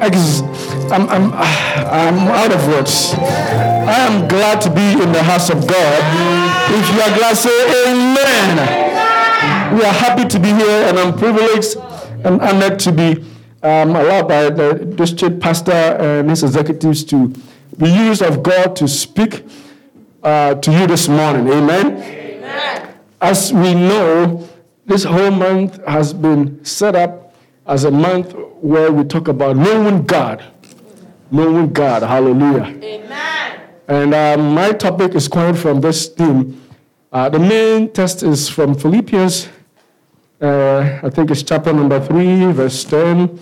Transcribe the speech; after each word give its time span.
Ex- 0.00 0.42
I'm, 0.92 1.08
I'm, 1.08 1.32
I'm 1.32 2.18
out 2.28 2.52
of 2.52 2.66
words. 2.68 3.14
I 3.14 4.06
am 4.06 4.28
glad 4.28 4.60
to 4.62 4.70
be 4.70 5.02
in 5.02 5.12
the 5.12 5.22
house 5.22 5.50
of 5.50 5.66
God. 5.66 6.02
If 6.70 6.94
you 6.94 7.00
are 7.00 7.16
glad, 7.18 7.36
say 7.36 7.90
amen. 7.90 9.76
We 9.76 9.84
are 9.84 9.92
happy 9.92 10.26
to 10.28 10.38
be 10.38 10.48
here, 10.48 10.88
and 10.88 10.98
I'm 10.98 11.16
privileged 11.16 11.76
and 12.24 12.40
honored 12.40 12.78
to 12.80 12.92
be 12.92 13.24
um, 13.62 13.96
allowed 13.96 14.28
by 14.28 14.50
the 14.50 14.74
district 14.96 15.40
pastor 15.40 15.72
and 15.72 16.30
his 16.30 16.42
executives 16.42 17.04
to 17.04 17.28
be 17.76 17.88
used 17.90 18.22
of 18.22 18.42
God 18.42 18.76
to 18.76 18.88
speak 18.88 19.44
uh, 20.22 20.54
to 20.56 20.72
you 20.72 20.86
this 20.86 21.08
morning. 21.08 21.48
Amen? 21.48 22.02
Amen. 22.02 22.94
As 23.20 23.52
we 23.52 23.74
know, 23.74 24.48
this 24.86 25.04
whole 25.04 25.30
month 25.30 25.84
has 25.86 26.12
been 26.12 26.64
set 26.64 26.94
up 26.96 27.27
as 27.68 27.84
a 27.84 27.90
month 27.90 28.32
where 28.62 28.90
we 28.90 29.04
talk 29.04 29.28
about 29.28 29.56
knowing 29.56 30.04
God. 30.04 30.42
Knowing 31.30 31.70
God. 31.72 32.02
Hallelujah. 32.02 32.64
Amen. 32.82 33.60
And 33.86 34.14
uh, 34.14 34.38
my 34.38 34.72
topic 34.72 35.14
is 35.14 35.28
coming 35.28 35.54
from 35.54 35.82
this 35.82 36.08
theme. 36.08 36.60
Uh, 37.12 37.28
the 37.28 37.38
main 37.38 37.92
text 37.92 38.22
is 38.22 38.48
from 38.48 38.74
Philippians, 38.74 39.48
uh, 40.40 41.00
I 41.02 41.10
think 41.10 41.30
it's 41.30 41.42
chapter 41.42 41.72
number 41.72 42.00
3, 42.00 42.52
verse 42.52 42.84
10. 42.84 43.38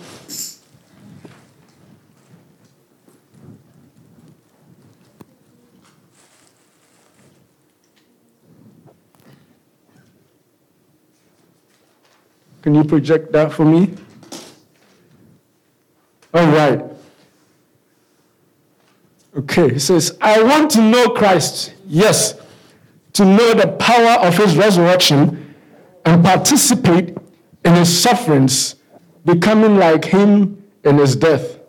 Can 12.61 12.75
you 12.75 12.83
project 12.83 13.31
that 13.31 13.53
for 13.53 13.63
me? 13.63 13.93
All 16.33 16.47
right. 16.47 16.83
Okay, 19.35 19.73
he 19.73 19.79
says, 19.79 20.17
I 20.19 20.41
want 20.41 20.71
to 20.71 20.81
know 20.81 21.09
Christ. 21.09 21.73
Yes, 21.87 22.39
to 23.13 23.23
know 23.23 23.53
the 23.53 23.67
power 23.79 24.27
of 24.27 24.35
his 24.35 24.55
resurrection 24.57 25.55
and 26.05 26.23
participate 26.23 27.15
in 27.63 27.73
his 27.75 28.01
sufferings, 28.01 28.75
becoming 29.25 29.77
like 29.77 30.05
him 30.05 30.63
in 30.83 30.97
his 30.97 31.15
death. 31.15 31.59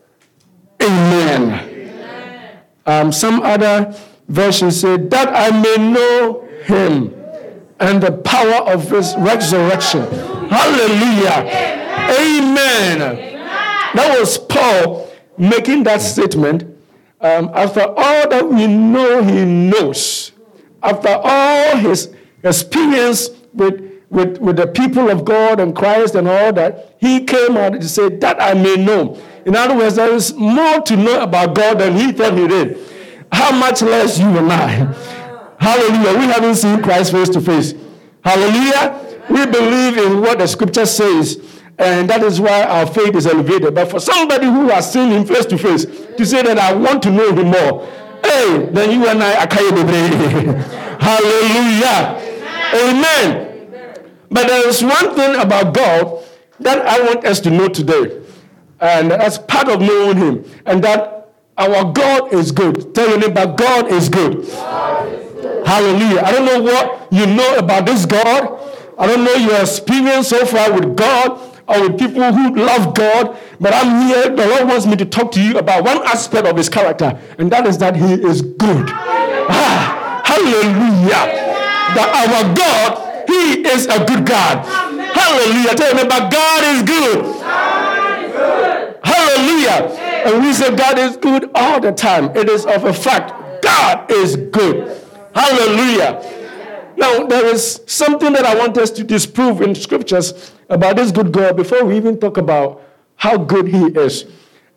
Amen. 0.81 1.43
Amen. 1.53 2.59
Um, 2.87 3.13
some 3.13 3.43
other 3.43 3.95
versions 4.29 4.81
say, 4.81 4.97
that 4.97 5.29
I 5.29 5.51
may 5.61 5.93
know 5.93 6.49
him 6.65 7.15
and 7.81 8.03
the 8.03 8.13
power 8.13 8.71
of 8.73 8.91
his 8.91 9.15
resurrection. 9.19 10.03
Hallelujah. 10.49 11.45
Amen. 12.19 13.03
Amen. 13.03 13.28
That 13.99 14.21
was 14.21 14.39
Paul 14.39 15.11
making 15.37 15.83
that 15.83 16.01
statement 16.01 16.63
um, 17.21 17.51
after 17.53 17.81
all 17.81 18.29
that 18.29 18.49
we 18.49 18.69
know 18.69 19.25
he 19.25 19.45
knows, 19.45 20.31
after 20.81 21.09
all 21.21 21.77
his 21.79 22.15
experience 22.45 23.31
with, 23.53 24.05
with, 24.09 24.39
with 24.39 24.55
the 24.55 24.69
people 24.69 25.11
of 25.11 25.25
God 25.25 25.59
and 25.59 25.75
Christ 25.75 26.15
and 26.15 26.29
all 26.29 26.53
that, 26.53 26.95
he 27.01 27.25
came 27.25 27.57
out 27.57 27.73
to 27.73 27.89
say, 27.89 28.09
That 28.09 28.41
I 28.41 28.55
may 28.55 28.77
know. 28.77 29.21
In 29.45 29.57
other 29.57 29.77
words, 29.77 29.97
there 29.97 30.15
is 30.15 30.33
more 30.33 30.81
to 30.83 30.97
know 30.97 31.21
about 31.21 31.57
God 31.57 31.81
than 31.81 31.97
he 31.97 32.13
thought 32.13 32.39
he 32.39 32.47
did. 32.47 32.79
How 33.33 33.51
much 33.51 33.83
less 33.83 34.17
you 34.17 34.29
and 34.29 34.53
I? 34.53 34.69
Hallelujah. 35.59 36.19
We 36.21 36.27
haven't 36.27 36.55
seen 36.55 36.81
Christ 36.85 37.11
face 37.11 37.31
to 37.31 37.41
face. 37.41 37.75
Hallelujah. 38.23 39.19
We 39.29 39.45
believe 39.47 39.99
in 39.99 40.21
what 40.21 40.39
the 40.39 40.47
scripture 40.47 40.87
says 40.87 41.58
and 41.79 42.11
that 42.11 42.23
is 42.25 42.41
why 42.41 42.65
our 42.65 42.87
faith 42.87 43.15
is 43.15 43.27
elevated. 43.27 43.75
But 43.75 43.91
for 43.91 44.01
somebody 44.01 44.47
who 44.47 44.69
has 44.69 44.93
seen 44.93 45.11
him 45.11 45.25
face 45.25 45.47
to 45.47 45.57
face 45.57 45.85
to 45.85 46.27
say 46.27 46.43
that 46.43 46.59
I 46.59 46.75
want 46.75 47.03
to 47.05 47.11
know 47.11 47.33
him 47.33 47.49
more, 47.49 47.87
hey, 48.25 48.69
then 48.73 48.91
you 48.91 49.07
and 49.07 49.23
I 49.23 49.45
are 49.45 49.49
Hallelujah. 51.01 52.19
Amen. 52.75 53.45
But 54.29 54.49
there 54.49 54.69
is 54.69 54.83
one 54.83 55.15
thing 55.15 55.37
about 55.41 55.73
God 55.73 56.25
that 56.61 56.85
I 56.85 57.01
want 57.03 57.25
us 57.25 57.39
to 57.41 57.51
know 57.51 57.69
today. 57.69 58.23
And 58.81 59.13
that's 59.13 59.39
part 59.39 59.69
of 59.69 59.81
knowing 59.81 60.17
him. 60.17 60.45
And 60.67 60.83
that 60.83 61.31
our 61.57 61.93
God 61.93 62.35
is 62.35 62.51
good. 62.51 62.93
Tell 62.95 63.09
your 63.09 63.19
neighbor, 63.21 63.47
God 63.57 63.91
is 63.93 64.09
good. 64.09 64.47
God 64.49 65.13
is 65.13 65.33
good. 65.33 65.67
Hallelujah. 65.67 66.23
I 66.23 66.33
don't 66.33 66.45
know 66.45 66.61
what 66.61 67.13
you 67.13 67.27
know 67.27 67.57
about 67.57 67.87
this 67.87 68.05
God. 68.05 68.61
I 68.99 69.07
don't 69.07 69.23
know 69.25 69.35
your 69.35 69.61
experience 69.61 70.29
so 70.29 70.45
far 70.45 70.73
with 70.73 70.97
God 70.97 71.48
or 71.69 71.83
with 71.83 71.99
people 71.99 72.33
who 72.33 72.55
love 72.57 72.95
God, 72.95 73.37
but 73.61 73.75
I'm 73.75 74.09
here. 74.09 74.35
The 74.35 74.47
Lord 74.47 74.69
wants 74.69 74.87
me 74.87 74.97
to 74.97 75.05
talk 75.05 75.31
to 75.33 75.43
you 75.43 75.59
about 75.59 75.85
one 75.85 75.99
aspect 76.07 76.47
of 76.47 76.57
His 76.57 76.69
character, 76.69 77.19
and 77.39 77.53
that 77.53 77.67
is 77.67 77.79
that 77.79 77.95
He 77.95 78.15
is 78.15 78.43
good. 78.43 78.89
Ah, 78.91 80.23
hallelujah. 80.25 81.47
That 81.95 82.09
our 82.15 82.55
God, 82.55 83.29
He 83.29 83.67
is 83.69 83.87
a 83.87 84.05
good 84.05 84.27
God. 84.27 84.65
Hallelujah. 85.15 85.75
Tell 85.75 85.95
me, 85.95 86.05
but 86.05 86.33
God 86.33 86.65
is 86.75 86.83
good. 86.83 87.23
God 87.41 88.25
is 88.25 88.33
good. 88.33 88.99
Hallelujah. 89.05 90.09
And 90.27 90.43
we 90.43 90.53
say 90.53 90.75
God 90.75 90.99
is 90.99 91.17
good 91.17 91.51
all 91.55 91.81
the 91.81 91.93
time. 91.93 92.37
It 92.37 92.49
is 92.49 92.65
of 92.67 92.85
a 92.85 92.93
fact. 92.93 93.63
God 93.63 94.11
is 94.11 94.37
good. 94.37 95.03
Hallelujah. 95.35 96.37
Now, 96.97 97.25
there 97.27 97.47
is 97.47 97.81
something 97.87 98.33
that 98.33 98.45
I 98.45 98.57
want 98.57 98.77
us 98.77 98.91
to 98.93 99.05
disprove 99.05 99.61
in 99.61 99.75
scriptures 99.75 100.53
about 100.69 100.97
this 100.97 101.11
good 101.11 101.33
God 101.33 101.57
before 101.57 101.85
we 101.85 101.97
even 101.97 102.19
talk 102.19 102.37
about 102.37 102.83
how 103.17 103.37
good 103.37 103.69
He 103.69 103.87
is, 103.87 104.27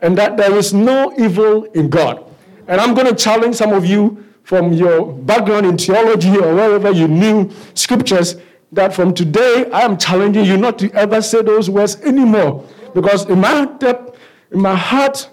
and 0.01 0.17
that 0.17 0.37
there 0.37 0.55
is 0.55 0.73
no 0.73 1.13
evil 1.17 1.65
in 1.65 1.89
God. 1.89 2.23
And 2.67 2.79
I'm 2.79 2.93
going 2.93 3.07
to 3.07 3.15
challenge 3.15 3.55
some 3.55 3.73
of 3.73 3.85
you 3.85 4.23
from 4.43 4.73
your 4.73 5.11
background 5.13 5.65
in 5.65 5.77
theology 5.77 6.35
or 6.37 6.55
wherever 6.55 6.91
you 6.91 7.07
knew 7.07 7.49
scriptures 7.73 8.35
that 8.71 8.93
from 8.93 9.13
today 9.13 9.69
I 9.71 9.81
am 9.81 9.97
challenging 9.97 10.45
you 10.45 10.57
not 10.57 10.79
to 10.79 10.91
ever 10.93 11.21
say 11.21 11.41
those 11.41 11.69
words 11.69 11.97
anymore. 12.01 12.65
Because 12.93 13.25
in 13.25 13.39
my 13.39 13.65
depth, 13.65 14.17
in 14.51 14.61
my 14.61 14.75
heart, 14.75 15.29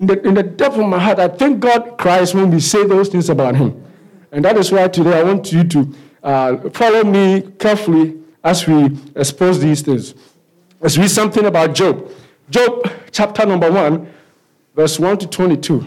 in 0.00 0.06
the, 0.06 0.26
in 0.26 0.34
the 0.34 0.42
depth 0.42 0.76
of 0.76 0.86
my 0.86 0.98
heart, 0.98 1.18
I 1.18 1.28
thank 1.28 1.60
God 1.60 1.96
Christ 1.98 2.34
when 2.34 2.50
we 2.50 2.60
say 2.60 2.86
those 2.86 3.08
things 3.08 3.28
about 3.28 3.56
Him. 3.56 3.84
And 4.30 4.44
that 4.44 4.56
is 4.56 4.70
why 4.70 4.88
today 4.88 5.18
I 5.18 5.22
want 5.22 5.52
you 5.52 5.64
to 5.64 5.94
uh, 6.22 6.70
follow 6.70 7.04
me 7.04 7.42
carefully 7.58 8.18
as 8.42 8.66
we 8.66 8.96
expose 9.16 9.60
these 9.60 9.82
things. 9.82 10.14
Let's 10.80 10.96
read 10.96 11.10
something 11.10 11.44
about 11.44 11.74
Job. 11.74 12.10
Job, 12.50 12.90
chapter 13.10 13.44
number 13.44 13.70
1, 13.70 14.08
verse 14.74 14.98
1 14.98 15.18
to 15.18 15.26
22. 15.26 15.86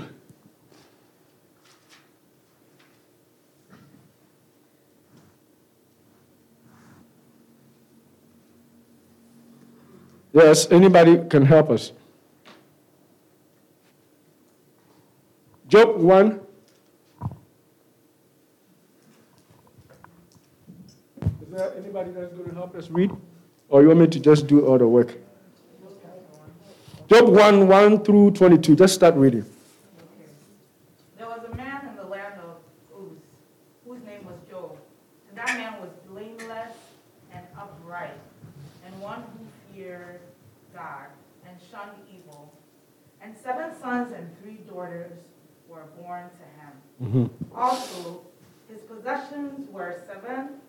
Yes, 10.33 10.71
anybody 10.71 11.27
can 11.29 11.45
help 11.45 11.69
us. 11.71 11.91
Job 15.67 15.97
1, 15.97 16.39
there 21.49 21.80
anybody 21.91 22.11
that's 22.17 22.33
going 22.33 22.49
to 22.49 22.55
help 22.55 22.73
us 22.75 22.89
read? 22.89 23.11
Or 23.67 23.81
you 23.81 23.89
want 23.89 23.99
me 23.99 24.07
to 24.07 24.19
just 24.19 24.47
do 24.47 24.65
all 24.65 24.77
the 24.77 24.87
work? 24.87 25.17
Job 27.09 27.27
1 27.27 27.67
1 27.67 28.05
through 28.05 28.31
22. 28.31 28.77
Just 28.77 28.95
start 28.95 29.15
reading. 29.15 29.45
There 31.17 31.27
was 31.27 31.41
a 31.51 31.55
man 31.55 31.87
in 31.89 31.95
the 31.97 32.05
land 32.05 32.35
of 32.39 32.55
Uz, 32.97 33.17
whose 33.85 34.01
name 34.05 34.23
was 34.25 34.35
Job. 34.49 34.77
And 35.29 35.37
that 35.37 35.57
man 35.57 35.81
was 35.81 35.89
blameless 36.07 36.77
and 37.33 37.45
upright, 37.57 38.17
and 38.85 39.01
one 39.01 39.23
who 39.23 39.73
feared 39.73 40.21
God 40.73 41.07
and 41.45 41.57
shunned 41.69 41.97
evil. 42.09 42.53
And 43.21 43.35
seven 43.43 43.77
sons 43.81 44.13
and 44.13 44.29
three 44.41 44.59
daughters 44.69 45.11
were 45.67 45.87
born 45.99 46.29
to 46.39 46.45
him. 46.61 47.27
Mm-hmm. 47.27 47.55
Also, 47.59 48.21
his 48.69 48.79
possessions 48.81 49.69
were 49.69 50.01
seven 50.07 50.61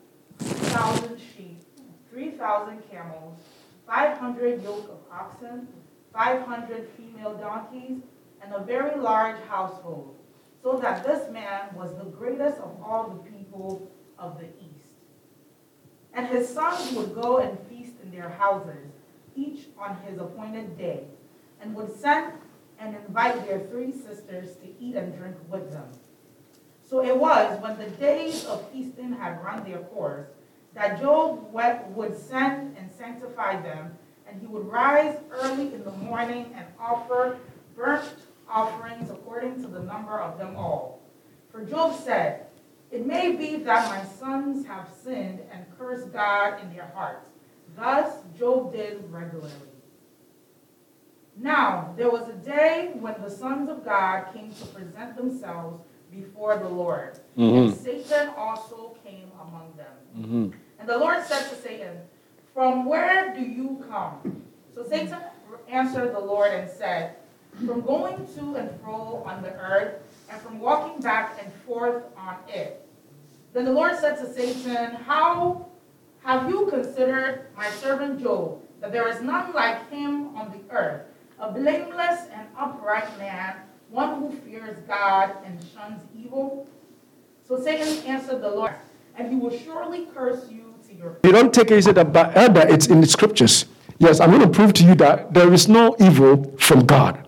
2,000 0.72 1.20
sheep, 1.36 1.62
3,000 2.10 2.90
camels, 2.90 3.38
500 3.86 4.62
yoke 4.62 4.88
of 4.88 5.00
oxen, 5.12 5.68
500 6.14 6.88
female 6.96 7.34
donkeys, 7.34 8.00
and 8.42 8.54
a 8.54 8.64
very 8.64 8.98
large 8.98 9.36
household, 9.48 10.16
so 10.62 10.78
that 10.78 11.04
this 11.04 11.30
man 11.30 11.74
was 11.74 11.94
the 11.98 12.04
greatest 12.04 12.56
of 12.58 12.74
all 12.82 13.10
the 13.10 13.30
people 13.30 13.92
of 14.18 14.38
the 14.38 14.46
east. 14.46 14.94
And 16.14 16.26
his 16.26 16.48
sons 16.48 16.92
would 16.92 17.14
go 17.14 17.38
and 17.38 17.58
feast 17.68 17.92
in 18.02 18.10
their 18.10 18.30
houses, 18.30 18.92
each 19.36 19.66
on 19.78 19.98
his 20.06 20.18
appointed 20.18 20.78
day, 20.78 21.04
and 21.60 21.74
would 21.74 21.94
send 21.94 22.32
and 22.78 22.96
invite 22.96 23.46
their 23.46 23.60
three 23.60 23.92
sisters 23.92 24.56
to 24.56 24.68
eat 24.80 24.96
and 24.96 25.14
drink 25.18 25.36
with 25.50 25.70
them. 25.70 25.90
So 26.88 27.04
it 27.04 27.16
was 27.16 27.60
when 27.60 27.76
the 27.76 27.90
days 27.90 28.46
of 28.46 28.70
feasting 28.70 29.12
had 29.12 29.42
run 29.44 29.64
their 29.64 29.78
course 29.78 30.28
that 30.74 31.00
Job 31.00 31.52
would 31.52 32.16
send 32.18 32.76
and 32.76 32.90
sanctify 32.92 33.60
them 33.60 33.96
and 34.32 34.40
he 34.40 34.46
would 34.46 34.66
rise 34.66 35.18
early 35.30 35.74
in 35.74 35.84
the 35.84 35.90
morning 35.92 36.52
and 36.56 36.66
offer 36.80 37.38
burnt 37.76 38.14
offerings 38.48 39.10
according 39.10 39.62
to 39.62 39.68
the 39.68 39.80
number 39.80 40.18
of 40.18 40.38
them 40.38 40.56
all. 40.56 41.00
For 41.50 41.64
Job 41.64 41.98
said, 42.02 42.46
It 42.90 43.06
may 43.06 43.32
be 43.32 43.56
that 43.56 43.88
my 43.88 44.04
sons 44.04 44.66
have 44.66 44.88
sinned 45.02 45.40
and 45.52 45.66
cursed 45.78 46.12
God 46.12 46.62
in 46.62 46.74
their 46.74 46.90
hearts. 46.94 47.28
Thus 47.76 48.14
Job 48.38 48.72
did 48.72 49.04
regularly. 49.10 49.50
Now, 51.36 51.94
there 51.96 52.10
was 52.10 52.28
a 52.28 52.34
day 52.34 52.92
when 52.94 53.20
the 53.22 53.30
sons 53.30 53.70
of 53.70 53.84
God 53.84 54.26
came 54.34 54.52
to 54.52 54.66
present 54.66 55.16
themselves 55.16 55.82
before 56.10 56.58
the 56.58 56.68
Lord. 56.68 57.18
Mm-hmm. 57.38 57.56
And 57.56 57.74
Satan 57.74 58.28
also 58.36 58.96
came 59.04 59.30
among 59.40 59.72
them. 59.76 59.86
Mm-hmm. 60.18 60.58
And 60.82 60.90
the 60.90 60.98
Lord 60.98 61.24
said 61.24 61.48
to 61.48 61.54
Satan, 61.54 61.96
From 62.52 62.86
where 62.86 63.32
do 63.32 63.40
you 63.40 63.84
come? 63.88 64.42
So 64.74 64.84
Satan 64.84 65.16
answered 65.68 66.12
the 66.12 66.18
Lord 66.18 66.50
and 66.50 66.68
said, 66.68 67.14
From 67.64 67.82
going 67.82 68.26
to 68.34 68.56
and 68.56 68.68
fro 68.80 69.22
on 69.24 69.42
the 69.42 69.52
earth, 69.52 70.02
and 70.28 70.42
from 70.42 70.58
walking 70.58 71.00
back 71.00 71.38
and 71.40 71.52
forth 71.64 72.02
on 72.16 72.34
it. 72.48 72.84
Then 73.52 73.64
the 73.64 73.72
Lord 73.72 73.96
said 73.96 74.16
to 74.16 74.34
Satan, 74.34 74.96
How 74.96 75.68
have 76.24 76.50
you 76.50 76.66
considered 76.66 77.46
my 77.56 77.70
servant 77.70 78.20
Job, 78.20 78.60
that 78.80 78.90
there 78.90 79.06
is 79.06 79.22
none 79.22 79.52
like 79.52 79.88
him 79.88 80.34
on 80.34 80.50
the 80.50 80.74
earth, 80.74 81.02
a 81.38 81.52
blameless 81.52 82.26
and 82.34 82.48
upright 82.58 83.16
man? 83.18 83.54
one 83.88 84.20
who 84.20 84.32
fears 84.32 84.78
God 84.88 85.36
and 85.44 85.56
shuns 85.72 86.00
evil? 86.18 86.66
So 87.46 87.62
Satan 87.62 88.04
answered 88.06 88.40
the 88.40 88.50
Lord, 88.50 88.74
and 89.16 89.28
he 89.30 89.36
will 89.36 89.56
surely 89.56 90.06
curse 90.14 90.50
you. 90.50 90.61
You 91.24 91.32
don't 91.32 91.52
take 91.52 91.70
it 91.70 91.86
about 91.98 92.36
elder, 92.36 92.66
it's 92.68 92.86
in 92.86 93.00
the 93.00 93.06
scriptures. 93.06 93.66
Yes, 93.98 94.20
I'm 94.20 94.30
going 94.30 94.42
to 94.42 94.48
prove 94.48 94.72
to 94.74 94.84
you 94.84 94.94
that 94.96 95.32
there 95.32 95.52
is 95.52 95.68
no 95.68 95.96
evil 96.00 96.56
from 96.58 96.86
God. 96.86 97.26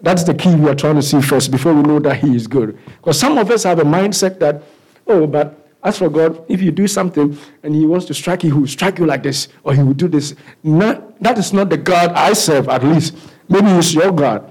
That's 0.00 0.24
the 0.24 0.34
key 0.34 0.54
we 0.54 0.68
are 0.68 0.74
trying 0.74 0.96
to 0.96 1.02
see 1.02 1.20
first 1.20 1.50
before 1.50 1.74
we 1.74 1.82
know 1.82 1.98
that 2.00 2.18
He 2.18 2.34
is 2.34 2.46
good. 2.46 2.78
Because 2.96 3.18
some 3.18 3.38
of 3.38 3.50
us 3.50 3.64
have 3.64 3.78
a 3.78 3.84
mindset 3.84 4.38
that, 4.40 4.62
oh, 5.06 5.26
but 5.26 5.68
as 5.82 5.98
for 5.98 6.08
God, 6.08 6.44
if 6.48 6.60
you 6.62 6.70
do 6.70 6.86
something 6.86 7.36
and 7.62 7.74
He 7.74 7.86
wants 7.86 8.06
to 8.06 8.14
strike 8.14 8.44
you, 8.44 8.52
He 8.52 8.58
will 8.58 8.66
strike 8.68 8.98
you 8.98 9.06
like 9.06 9.22
this, 9.22 9.48
or 9.64 9.74
He 9.74 9.82
will 9.82 9.94
do 9.94 10.08
this. 10.08 10.34
Not, 10.62 11.20
that 11.22 11.38
is 11.38 11.52
not 11.52 11.70
the 11.70 11.76
God 11.76 12.12
I 12.12 12.32
serve, 12.32 12.68
at 12.68 12.84
least. 12.84 13.16
Maybe 13.48 13.68
it's 13.70 13.94
your 13.94 14.12
God. 14.12 14.48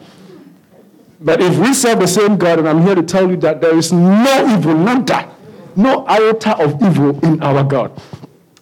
But 1.20 1.42
if 1.42 1.58
we 1.58 1.74
serve 1.74 2.00
the 2.00 2.08
same 2.08 2.38
God, 2.38 2.60
and 2.60 2.70
I'm 2.70 2.82
here 2.82 2.96
to 2.96 3.04
tell 3.04 3.30
you 3.30 3.38
that 3.38 3.62
there 3.62 3.76
is 3.76 3.92
no 3.92 4.58
evil, 4.58 4.76
nada, 4.76 5.34
no 5.76 6.06
iota 6.08 6.58
of 6.58 6.82
evil 6.82 7.20
in 7.26 7.42
our 7.42 7.64
God. 7.64 7.92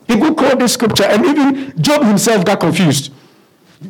People 0.07 0.34
quote 0.36 0.60
this 0.60 0.74
scripture, 0.74 1.06
and 1.06 1.25
even 1.25 1.81
Job 1.81 2.04
himself 2.04 2.46
got 2.46 2.60
confused. 2.60 3.12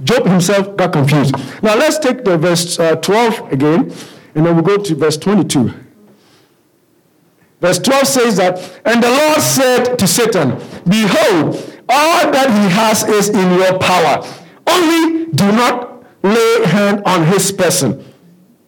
Job 0.03 0.25
himself 0.25 0.75
got 0.75 0.94
confused. 0.94 1.35
Now 1.62 1.75
let's 1.75 2.00
take 2.00 2.23
the 2.23 2.38
verse 2.38 2.79
uh, 2.79 2.95
12 2.95 3.51
again, 3.51 3.91
and 4.33 4.45
then 4.45 4.56
we'll 4.56 4.63
go 4.63 4.77
to 4.77 4.95
verse 4.95 5.17
22. 5.17 5.73
Verse 7.62 7.79
12 7.79 8.07
says 8.07 8.38
that, 8.38 8.81
And 8.85 9.01
the 9.01 9.09
Lord 9.09 9.41
said 9.41 9.95
to 9.97 10.07
Satan, 10.07 10.59
Behold, 10.88 11.56
all 11.88 12.31
that 12.31 12.50
he 12.50 12.75
has 12.75 13.03
is 13.03 13.29
in 13.29 13.57
your 13.57 13.79
power. 13.79 14.25
Only 14.68 15.25
do 15.31 15.51
not 15.51 16.03
lay 16.23 16.65
hand 16.65 17.03
on 17.06 17.25
his 17.25 17.51
person. 17.51 18.03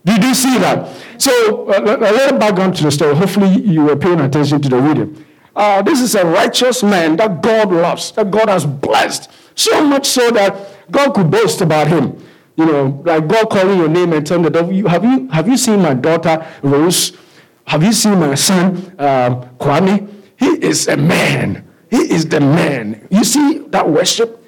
Did 0.05 0.23
you 0.23 0.33
see 0.33 0.57
that? 0.59 0.89
So, 1.17 1.69
a 1.69 1.81
little 1.81 2.37
background 2.37 2.75
to 2.77 2.83
the 2.83 2.91
story. 2.91 3.15
Hopefully, 3.15 3.61
you 3.61 3.83
were 3.83 3.95
paying 3.95 4.21
attention 4.21 4.61
to 4.61 4.69
the 4.69 4.77
reading. 4.77 5.25
Uh, 5.57 5.81
this 5.81 6.01
is 6.01 6.13
a 6.13 6.23
righteous 6.23 6.83
man 6.83 7.15
that 7.15 7.41
God 7.41 7.71
loves, 7.71 8.11
that 8.11 8.29
God 8.29 8.47
has 8.47 8.63
blessed. 8.63 9.31
So 9.55 9.83
much 9.83 10.05
so 10.05 10.29
that 10.29 10.91
God 10.91 11.15
could 11.15 11.31
boast 11.31 11.61
about 11.61 11.87
him. 11.87 12.23
You 12.55 12.67
know, 12.67 13.01
like 13.03 13.27
God 13.27 13.49
calling 13.49 13.79
your 13.79 13.89
name 13.89 14.13
and 14.13 14.25
telling 14.25 14.43
the 14.43 14.51
devil, 14.51 14.87
have 14.87 15.03
you, 15.03 15.27
have 15.29 15.47
you 15.47 15.57
seen 15.57 15.81
my 15.81 15.95
daughter 15.95 16.45
Rose? 16.61 17.17
Have 17.65 17.83
you 17.83 17.91
seen 17.91 18.19
my 18.19 18.35
son 18.35 18.77
um, 18.99 19.49
Kwame? 19.57 20.07
He 20.37 20.45
is 20.63 20.87
a 20.87 20.95
man. 20.95 21.67
He 21.89 21.97
is 21.97 22.29
the 22.29 22.39
man. 22.39 23.07
You 23.09 23.23
see 23.23 23.57
that 23.69 23.89
worship? 23.89 24.43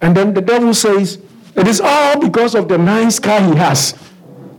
And 0.00 0.16
then 0.16 0.34
the 0.34 0.40
devil 0.40 0.72
says, 0.72 1.18
it 1.56 1.66
is 1.66 1.80
all 1.80 2.20
because 2.20 2.54
of 2.54 2.68
the 2.68 2.78
nice 2.78 3.18
car 3.18 3.40
he 3.40 3.56
has. 3.56 3.98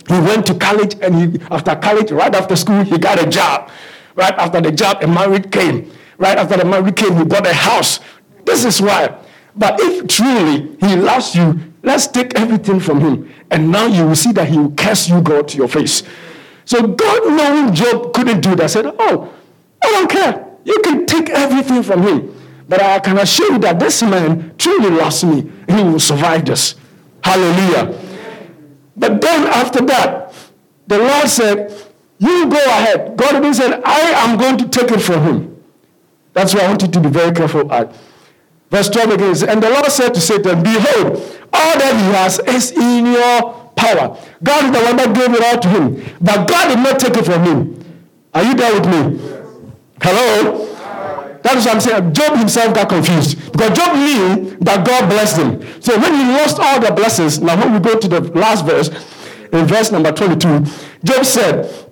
He 0.10 0.20
went 0.20 0.46
to 0.48 0.56
college, 0.56 0.96
and 1.02 1.16
he, 1.16 1.42
after 1.52 1.76
college, 1.76 2.12
right 2.12 2.36
after 2.36 2.58
school, 2.58 2.84
he 2.84 2.98
got 2.98 3.26
a 3.26 3.30
job. 3.30 3.70
Right 4.20 4.34
after 4.38 4.60
the 4.60 4.74
job, 4.74 5.02
a 5.02 5.08
marriage 5.08 5.50
came. 5.50 5.90
Right 6.18 6.38
after 6.38 6.58
the 6.58 6.66
marriage 6.66 6.98
came, 6.98 7.16
he 7.16 7.24
bought 7.24 7.48
a 7.48 7.54
house. 7.54 8.02
This 8.44 8.66
is 8.66 8.82
why. 8.82 9.18
But 9.56 9.80
if 9.80 10.08
truly 10.08 10.76
he 10.82 10.98
loves 10.98 11.36
you, 11.36 11.58
let's 11.84 12.08
take 12.08 12.38
everything 12.38 12.82
from 12.82 13.00
him. 13.00 13.34
And 13.50 13.72
now 13.72 13.86
you 13.88 14.06
will 14.06 14.18
see 14.18 14.34
that 14.34 14.50
he 14.50 14.58
will 14.58 14.72
curse 14.72 15.08
you, 15.08 15.22
God, 15.22 15.48
to 15.48 15.58
your 15.58 15.70
face. 15.70 16.04
So 16.66 16.86
God, 16.86 17.32
knowing 17.32 17.74
Job 17.74 18.14
couldn't 18.14 18.42
do 18.42 18.58
that, 18.58 18.70
said, 18.70 18.88
Oh, 19.00 19.34
I 19.82 19.88
don't 19.88 20.12
care. 20.12 20.46
You 20.66 20.82
can 20.84 21.06
take 21.06 21.30
everything 21.30 21.82
from 21.82 22.04
him. 22.04 22.36
But 22.68 22.82
I 22.82 23.00
can 23.00 23.18
assure 23.20 23.54
you 23.54 23.60
that 23.60 23.80
this 23.80 24.02
man 24.02 24.54
truly 24.58 24.90
loves 24.90 25.24
me. 25.24 25.50
He 25.70 25.82
will 25.82 25.98
survive 25.98 26.44
this. 26.44 26.76
Hallelujah. 27.24 27.98
But 28.98 29.22
then 29.22 29.48
after 29.48 29.80
that, 29.86 30.34
the 30.88 30.98
Lord 30.98 31.30
said, 31.30 31.89
You 32.20 32.50
go 32.50 32.58
ahead. 32.58 33.18
God 33.18 33.36
even 33.36 33.54
said, 33.54 33.82
I 33.84 34.00
am 34.28 34.38
going 34.38 34.58
to 34.58 34.68
take 34.68 34.92
it 34.92 35.00
from 35.00 35.24
him. 35.24 35.64
That's 36.34 36.54
why 36.54 36.62
I 36.62 36.68
want 36.68 36.82
you 36.82 36.90
to 36.90 37.00
be 37.00 37.10
very 37.10 37.34
careful 37.34 37.72
at. 37.72 37.96
Verse 38.70 38.90
12 38.90 39.12
again, 39.12 39.50
and 39.50 39.64
the 39.64 39.70
Lord 39.70 39.86
said 39.88 40.14
to 40.14 40.22
Satan, 40.22 40.62
Behold, 40.62 41.18
all 41.52 41.80
that 41.80 41.96
he 41.96 42.14
has 42.14 42.40
is 42.40 42.72
in 42.72 43.08
your 43.08 43.72
power. 43.76 44.16
God 44.44 44.66
is 44.66 44.72
the 44.72 44.86
one 44.86 44.98
that 44.98 45.16
gave 45.16 45.34
it 45.34 45.44
all 45.44 45.60
to 45.60 45.68
him. 45.68 46.16
But 46.22 46.48
God 46.48 46.68
did 46.68 46.78
not 46.78 47.00
take 47.00 47.18
it 47.18 47.26
from 47.26 47.44
him. 47.44 47.86
Are 48.34 48.44
you 48.44 48.54
there 48.54 48.80
with 48.80 48.86
me? 48.86 49.20
Hello? 50.02 50.68
That 51.42 51.56
is 51.56 51.66
what 51.66 51.76
I'm 51.76 51.82
saying. 51.82 52.14
Job 52.14 52.38
himself 52.38 52.76
got 52.76 52.90
confused 52.90 53.52
because 53.52 53.76
Job 53.76 53.96
knew 53.96 54.58
that 54.60 54.86
God 54.86 55.10
blessed 55.10 55.38
him. 55.38 55.82
So 55.82 55.98
when 55.98 56.14
he 56.14 56.24
lost 56.34 56.60
all 56.60 56.80
the 56.80 56.92
blessings, 56.92 57.40
now 57.40 57.58
when 57.58 57.74
we 57.74 57.80
go 57.80 57.98
to 57.98 58.08
the 58.08 58.22
last 58.38 58.66
verse, 58.66 58.90
in 59.52 59.66
verse 59.66 59.92
number 59.92 60.12
22, 60.12 60.66
Job 61.04 61.26
said, 61.26 61.89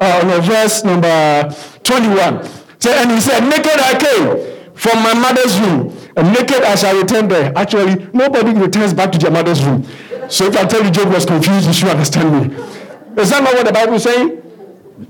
uh, 0.00 0.22
no, 0.26 0.40
verse 0.40 0.84
number 0.84 1.54
21, 1.84 2.48
so, 2.78 2.90
and 2.90 3.10
he 3.10 3.20
said, 3.20 3.40
Naked 3.40 3.80
I 3.80 3.98
came 3.98 4.74
from 4.74 5.02
my 5.02 5.14
mother's 5.14 5.58
room, 5.58 5.96
and 6.16 6.32
naked 6.32 6.62
I 6.62 6.74
shall 6.74 6.96
return 7.00 7.28
there. 7.28 7.52
Actually, 7.56 8.06
nobody 8.12 8.52
returns 8.52 8.92
back 8.92 9.10
to 9.12 9.18
their 9.18 9.30
mother's 9.30 9.64
room. 9.64 9.84
So 10.28 10.46
if 10.46 10.56
I 10.56 10.64
tell 10.66 10.84
you 10.84 10.90
Job 10.90 11.12
was 11.12 11.24
confused, 11.24 11.66
you 11.66 11.72
should 11.72 11.88
understand 11.88 12.50
me. 12.50 12.56
Is 13.20 13.30
that 13.30 13.42
not 13.42 13.54
what 13.54 13.66
the 13.66 13.72
Bible 13.72 13.94
is 13.94 14.02
saying? 14.02 14.28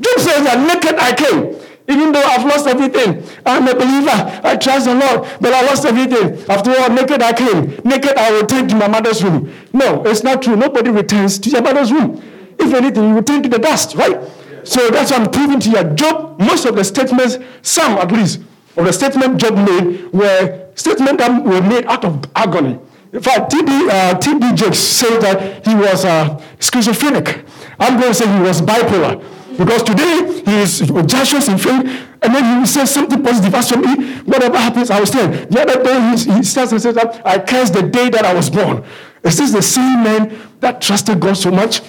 Job 0.01 0.19
says 0.19 0.45
that 0.45 0.59
naked 0.67 0.99
I 0.99 1.15
came. 1.15 1.57
Even 1.89 2.11
though 2.11 2.23
I've 2.23 2.45
lost 2.45 2.67
everything, 2.67 3.23
I'm 3.45 3.69
a 3.69 3.75
believer. 3.75 4.41
I 4.43 4.57
trust 4.57 4.87
the 4.87 4.95
Lord, 4.95 5.29
but 5.41 5.53
I 5.53 5.63
lost 5.63 5.85
everything. 5.85 6.45
After 6.49 6.71
all, 6.71 6.91
naked 6.91 7.23
I 7.23 7.33
came. 7.33 7.81
Naked 7.85 8.17
I 8.17 8.41
returned 8.41 8.71
to 8.71 8.77
my 8.77 8.89
mother's 8.89 9.23
room. 9.23 9.53
No, 9.73 10.05
it's 10.05 10.25
not 10.25 10.43
true. 10.43 10.57
Nobody 10.57 10.91
returns 10.91 11.39
to 11.41 11.51
your 11.51 11.63
mother's 11.63 11.93
room. 11.93 12.23
If 12.59 12.73
anything, 12.73 13.11
you 13.11 13.15
return 13.15 13.43
to 13.45 13.49
the 13.49 13.59
dust, 13.59 13.95
right? 13.95 14.21
So 14.67 14.91
that's 14.91 15.13
what 15.13 15.21
I'm 15.21 15.31
proving 15.31 15.61
to 15.61 15.71
you. 15.71 15.85
Job, 15.95 16.41
most 16.41 16.67
of 16.67 16.75
the 16.75 16.83
statements, 16.85 17.39
some 17.63 17.99
at 17.99 18.11
least, 18.11 18.41
of 18.77 18.85
the 18.85 18.93
statement 18.93 19.41
Job 19.41 19.55
made 19.55 20.13
were 20.13 20.69
statements 20.75 21.25
that 21.25 21.45
were 21.45 21.63
made 21.63 21.87
out 21.87 22.05
of 22.05 22.25
agony. 22.35 22.79
In 23.13 23.23
fact, 23.23 23.51
T.D. 23.51 23.89
Uh, 23.91 24.19
T.D. 24.19 24.55
Jakes 24.55 24.79
said 24.79 25.21
that 25.21 25.67
he 25.67 25.75
was 25.75 26.05
uh, 26.05 26.43
schizophrenic. 26.59 27.45
I'm 27.79 27.99
going 27.99 28.13
to 28.13 28.15
say 28.15 28.27
he 28.27 28.41
was 28.41 28.61
bipolar. 28.61 29.23
Because 29.57 29.83
today 29.85 30.43
he 30.45 30.53
is 30.59 30.81
Joshua's 30.81 31.49
in 31.49 31.57
faith, 31.57 31.87
and 32.21 32.35
then 32.35 32.61
he 32.61 32.67
says 32.67 32.91
something 32.91 33.23
positive 33.23 33.55
as 33.55 33.71
for 33.71 33.79
me. 33.79 34.17
Whatever 34.25 34.59
happens, 34.59 34.91
I 34.91 34.99
will 34.99 35.07
stand. 35.07 35.51
The 35.51 35.63
other 35.63 35.83
day 35.83 35.99
he, 36.11 36.33
he 36.39 36.43
starts 36.43 36.73
and 36.73 36.83
says 36.83 36.95
that 36.97 37.27
I 37.27 37.39
curse 37.39 37.71
the 37.71 37.83
day 37.83 38.11
that 38.11 38.27
I 38.27 38.35
was 38.35 38.51
born. 38.51 38.85
Is 39.23 39.39
this 39.39 39.53
the 39.53 39.63
same 39.63 40.03
man 40.03 40.37
that 40.61 40.83
trusted 40.83 41.21
God 41.21 41.39
so 41.39 41.51
much? 41.51 41.81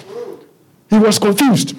He 0.88 0.98
was 0.98 1.18
confused. 1.18 1.76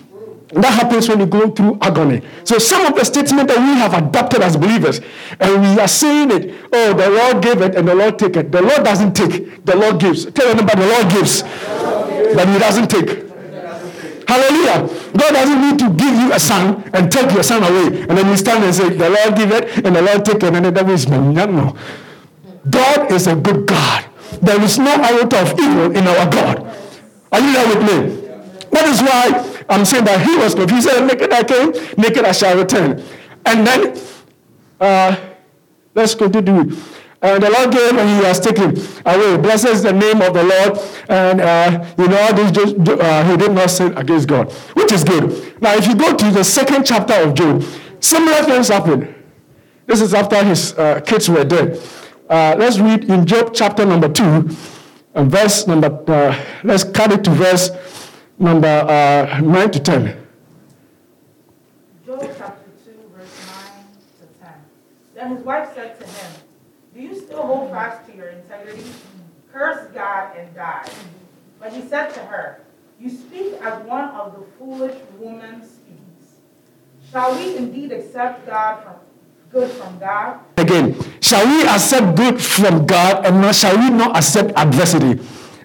That 0.52 0.74
happens 0.74 1.08
when 1.08 1.20
you 1.20 1.28
go 1.28 1.52
through 1.52 1.78
agony. 1.82 2.24
So 2.44 2.58
some 2.58 2.86
of 2.88 2.96
the 2.96 3.06
statement 3.06 3.50
that 3.50 3.60
we 3.60 3.78
have 3.78 3.94
adopted 3.94 4.42
as 4.42 4.58
believers, 4.58 5.00
and 5.40 5.62
we 5.62 5.80
are 5.80 5.88
saying 5.88 6.32
it, 6.32 6.56
oh, 6.74 6.94
the 6.94 7.10
Lord 7.10 7.44
gave 7.44 7.62
it 7.62 7.76
and 7.76 7.88
the 7.88 7.94
Lord 7.94 8.18
take 8.18 8.36
it. 8.36 8.52
The 8.52 8.62
Lord 8.62 8.84
doesn't 8.84 9.14
take, 9.14 9.64
the 9.64 9.76
Lord 9.76 10.00
gives. 10.00 10.26
Tell 10.32 10.48
anybody 10.48 10.82
the 10.82 10.88
Lord 10.88 11.10
gives, 11.12 11.44
but 11.44 12.48
he 12.48 12.58
doesn't 12.58 12.90
take. 12.90 13.30
Hallelujah. 14.28 14.88
God 15.18 15.34
doesn't 15.34 15.62
need 15.62 15.80
to 15.80 15.90
give 15.90 16.16
you 16.16 16.34
a 16.34 16.40
son 16.40 16.84
and 16.94 17.12
take 17.12 17.32
your 17.32 17.44
son 17.44 17.64
away. 17.64 18.02
And 18.02 18.18
then 18.18 18.28
you 18.28 18.38
stand 18.38 18.64
and 18.64 18.74
say, 18.74 18.90
The 18.90 19.10
Lord 19.10 19.36
give 19.36 19.52
it 19.52 19.84
and 19.86 19.96
the 19.96 20.02
Lord 20.04 20.24
take 20.24 20.44
it. 20.44 20.54
And 20.54 20.66
the 20.66 20.72
devil 20.72 20.94
is 20.94 21.08
no. 21.08 21.76
God 22.70 23.12
is 23.12 23.26
a 23.26 23.36
good 23.36 23.66
God. 23.66 24.06
There 24.42 24.62
is 24.62 24.78
no 24.78 24.92
iota 24.92 25.42
of 25.42 25.60
evil 25.60 25.96
in 25.96 26.08
our 26.08 26.30
God. 26.30 26.60
Are 27.32 27.40
you 27.40 27.54
there 27.54 27.68
with 27.70 27.82
me? 27.82 28.30
That 28.70 28.86
is 28.88 29.02
why 29.02 29.49
I'm 29.70 29.86
saying 29.86 30.06
that 30.06 30.26
he 30.26 30.36
was 30.38 30.56
confused. 30.56 30.90
He 30.90 30.94
said, 30.94 31.06
Naked 31.06 31.32
I 31.32 31.44
came, 31.44 31.72
naked 31.98 32.26
I 32.26 32.32
shall 32.32 32.58
return. 32.58 33.04
And 33.46 33.66
then, 33.66 34.02
uh, 34.80 35.16
let's 35.94 36.16
continue. 36.16 36.76
And 37.22 37.44
the 37.44 37.50
Lord 37.50 37.72
gave 37.72 37.98
and 37.98 38.10
he 38.10 38.26
has 38.26 38.40
taken 38.40 38.78
away. 39.06 39.38
Blessed 39.38 39.68
is 39.68 39.84
the 39.84 39.92
name 39.92 40.22
of 40.22 40.34
the 40.34 40.44
Lord. 40.44 40.80
And, 41.10 41.42
uh, 41.42 41.86
you 41.98 42.08
know, 42.08 42.32
this 42.32 42.90
uh, 42.90 43.30
he 43.30 43.38
did 43.38 43.52
not 43.52 43.70
sin 43.70 43.98
against 43.98 44.28
God, 44.28 44.52
which 44.74 44.92
is 44.92 45.04
good. 45.04 45.62
Now, 45.62 45.76
if 45.76 45.86
you 45.86 45.96
go 45.96 46.16
to 46.16 46.32
the 46.32 46.44
second 46.44 46.86
chapter 46.86 47.14
of 47.14 47.34
Job, 47.34 47.64
similar 48.00 48.44
things 48.44 48.70
happen. 48.70 49.14
This 49.86 50.02
is 50.02 50.14
after 50.14 50.44
his 50.44 50.74
uh, 50.78 51.02
kids 51.02 51.30
were 51.30 51.44
dead. 51.44 51.82
Uh, 52.30 52.56
let's 52.58 52.80
read 52.80 53.06
in 53.06 53.26
Job 53.26 53.54
chapter 53.54 53.86
number 53.86 54.08
2, 54.08 54.24
and 55.16 55.32
verse 55.32 55.68
number, 55.68 56.04
uh, 56.08 56.46
let's 56.64 56.84
cut 56.84 57.12
it 57.12 57.24
to 57.24 57.32
verse 57.32 57.72
number 58.40 58.68
uh, 58.68 59.40
9 59.42 59.72
to 59.72 59.80
10. 59.80 60.28
Job 62.06 62.22
chapter 62.38 62.70
2, 62.86 62.92
verse 63.16 63.48
9 63.48 63.84
to 64.22 64.46
10. 64.46 64.54
Then 65.14 65.36
his 65.36 65.46
wife 65.46 65.70
said 65.76 66.00
to 66.00 66.08
him, 66.08 66.32
Do 66.96 67.02
you 67.02 67.20
still 67.20 67.44
hold 67.44 67.72
fast 67.72 68.10
to 68.10 68.16
your 68.16 68.30
integrity? 68.30 68.84
Curse 69.52 69.92
God 69.94 70.38
and 70.38 70.54
die. 70.56 70.90
But 71.60 71.74
he 71.74 71.82
said 71.82 72.14
to 72.14 72.20
her, 72.22 72.62
You 73.00 73.10
speak 73.10 73.56
as 73.62 73.84
one 73.84 74.10
of 74.10 74.34
the 74.40 74.46
foolish 74.58 74.96
women 75.20 75.62
speaks. 75.62 76.40
Shall 77.12 77.36
we 77.36 77.58
indeed 77.58 77.92
accept 77.92 78.48
God 78.48 78.84
from 78.84 78.96
good 79.52 79.70
from 79.72 80.00
God? 80.00 80.40
Again, 80.58 80.96
shall 81.22 81.46
we 81.46 81.68
accept 81.68 82.16
good 82.16 82.42
from 82.42 82.86
God 82.86 83.26
and 83.26 83.42
not, 83.42 83.56
shall 83.56 83.78
we 83.78 83.90
not 83.90 84.16
accept 84.16 84.54
adversity? 84.56 85.20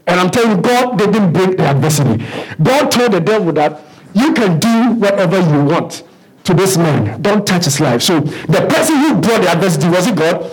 And 0.07 0.21
I'm 0.21 0.31
telling 0.31 0.57
you, 0.57 0.63
God 0.63 0.99
didn't 0.99 1.33
break 1.33 1.57
the 1.57 1.65
adversity. 1.65 2.25
God 2.63 2.91
told 2.91 3.13
the 3.13 3.21
devil 3.21 3.53
that 3.55 3.83
you 4.13 4.33
can 4.35 4.59
do 4.59 5.01
whatever 5.01 5.41
you 5.41 5.65
want 5.65 6.05
to 6.45 6.55
this 6.55 6.77
man. 6.77 7.21
Don't 7.23 7.47
touch 7.47 7.65
his 7.65 7.81
life. 7.81 8.03
So 8.03 8.21
the 8.21 8.67
person 8.69 8.97
who 8.97 9.21
brought 9.21 9.43
the 9.43 9.49
adversity, 9.49 9.89
was 9.89 10.07
it 10.07 10.17
God? 10.17 10.51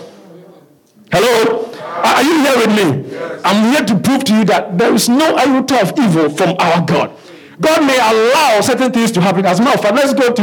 Hello? 1.12 1.68
Are 2.02 2.22
you 2.22 2.40
here 2.40 2.56
with 2.56 2.70
me? 2.70 3.10
Yes. 3.10 3.42
I'm 3.44 3.72
here 3.72 3.84
to 3.84 3.98
prove 3.98 4.24
to 4.24 4.34
you 4.34 4.44
that 4.46 4.78
there 4.78 4.92
is 4.94 5.08
no 5.08 5.36
iota 5.36 5.82
of 5.82 5.92
evil 5.98 6.30
from 6.30 6.56
our 6.58 6.84
God. 6.84 7.12
God 7.60 7.84
may 7.84 7.96
allow 7.96 8.60
certain 8.62 8.90
things 8.90 9.12
to 9.12 9.20
happen. 9.20 9.44
As 9.44 9.60
a 9.60 9.62
matter 9.62 9.76
of 9.78 9.82
fact, 9.82 9.94
let's 9.94 10.14
go 10.14 10.32
to 10.32 10.42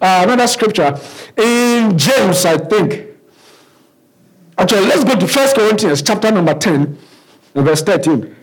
uh, 0.00 0.24
another 0.24 0.46
scripture 0.48 0.98
in 1.36 1.96
James, 1.96 2.44
I 2.44 2.58
think. 2.58 3.06
Actually, 4.58 4.86
let's 4.86 5.04
go 5.04 5.14
to 5.14 5.28
First 5.28 5.54
Corinthians 5.54 6.02
chapter 6.02 6.32
number 6.32 6.54
10 6.54 6.98
verse 7.54 7.82
13. 7.82 8.34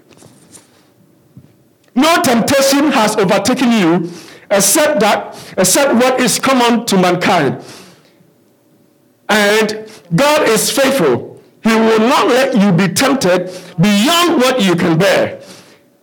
No 1.95 2.21
temptation 2.21 2.91
has 2.91 3.15
overtaken 3.15 3.71
you 3.71 4.11
except 4.51 4.99
that, 4.99 5.53
except 5.57 5.95
what 5.95 6.19
is 6.19 6.37
common 6.39 6.85
to 6.85 6.97
mankind. 6.97 7.63
And 9.29 9.89
God 10.15 10.47
is 10.47 10.69
faithful. 10.69 11.41
He 11.63 11.73
will 11.73 11.99
not 11.99 12.27
let 12.27 12.55
you 12.55 12.71
be 12.71 12.93
tempted 12.93 13.47
beyond 13.81 14.37
what 14.37 14.61
you 14.61 14.75
can 14.75 14.99
bear. 14.99 15.41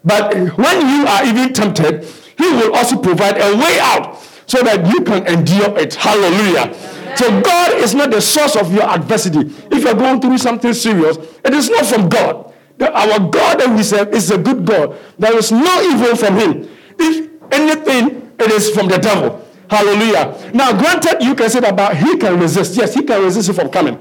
But 0.05 0.35
when 0.35 0.89
you 0.89 1.07
are 1.07 1.25
even 1.25 1.53
tempted, 1.53 2.05
He 2.37 2.51
will 2.51 2.75
also 2.75 2.99
provide 2.99 3.37
a 3.37 3.57
way 3.57 3.79
out 3.81 4.19
so 4.47 4.63
that 4.63 4.93
you 4.93 5.03
can 5.03 5.27
endure 5.27 5.79
it. 5.79 5.95
Hallelujah. 5.95 6.75
So 7.17 7.41
God 7.43 7.75
is 7.79 7.95
not 7.95 8.11
the 8.11 8.21
source 8.21 8.57
of 8.57 8.73
your 8.75 8.85
adversity. 8.85 9.41
If 9.71 9.85
you're 9.85 9.95
going 9.95 10.21
through 10.21 10.39
something 10.39 10.73
serious, 10.73 11.17
it 11.45 11.55
is 11.55 11.71
not 11.71 11.87
from 11.87 12.09
God. 12.09 12.52
Our 12.89 13.19
God 13.31 13.61
that 13.61 13.71
we 13.75 13.83
serve 13.83 14.13
is 14.13 14.31
a 14.31 14.39
good 14.39 14.65
God. 14.65 14.99
There 15.19 15.37
is 15.37 15.53
no 15.53 15.83
evil 15.83 16.17
from 16.17 16.37
Him. 16.37 16.69
If 16.99 17.31
anything, 17.53 18.33
it 18.39 18.51
is 18.51 18.71
from 18.71 18.89
the 18.89 18.99
devil. 18.99 19.47
Hallelujah. 19.71 20.51
Now, 20.53 20.73
granted, 20.73 21.23
you 21.23 21.35
can 21.35 21.49
say 21.49 21.61
that, 21.61 21.77
but 21.77 21.97
He 21.97 22.17
can 22.17 22.39
resist. 22.39 22.77
Yes, 22.77 22.95
He 22.95 23.03
can 23.03 23.23
resist 23.23 23.49
it 23.49 23.53
from 23.55 23.71
coming. 23.71 23.99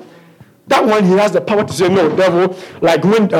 That 0.68 0.86
one, 0.86 1.06
He 1.06 1.12
has 1.14 1.32
the 1.32 1.42
power 1.42 1.64
to 1.64 1.74
say, 1.74 1.90
no, 1.90 2.16
devil. 2.16 2.58
Like 2.82 3.04
when 3.04 3.34
uh, 3.34 3.38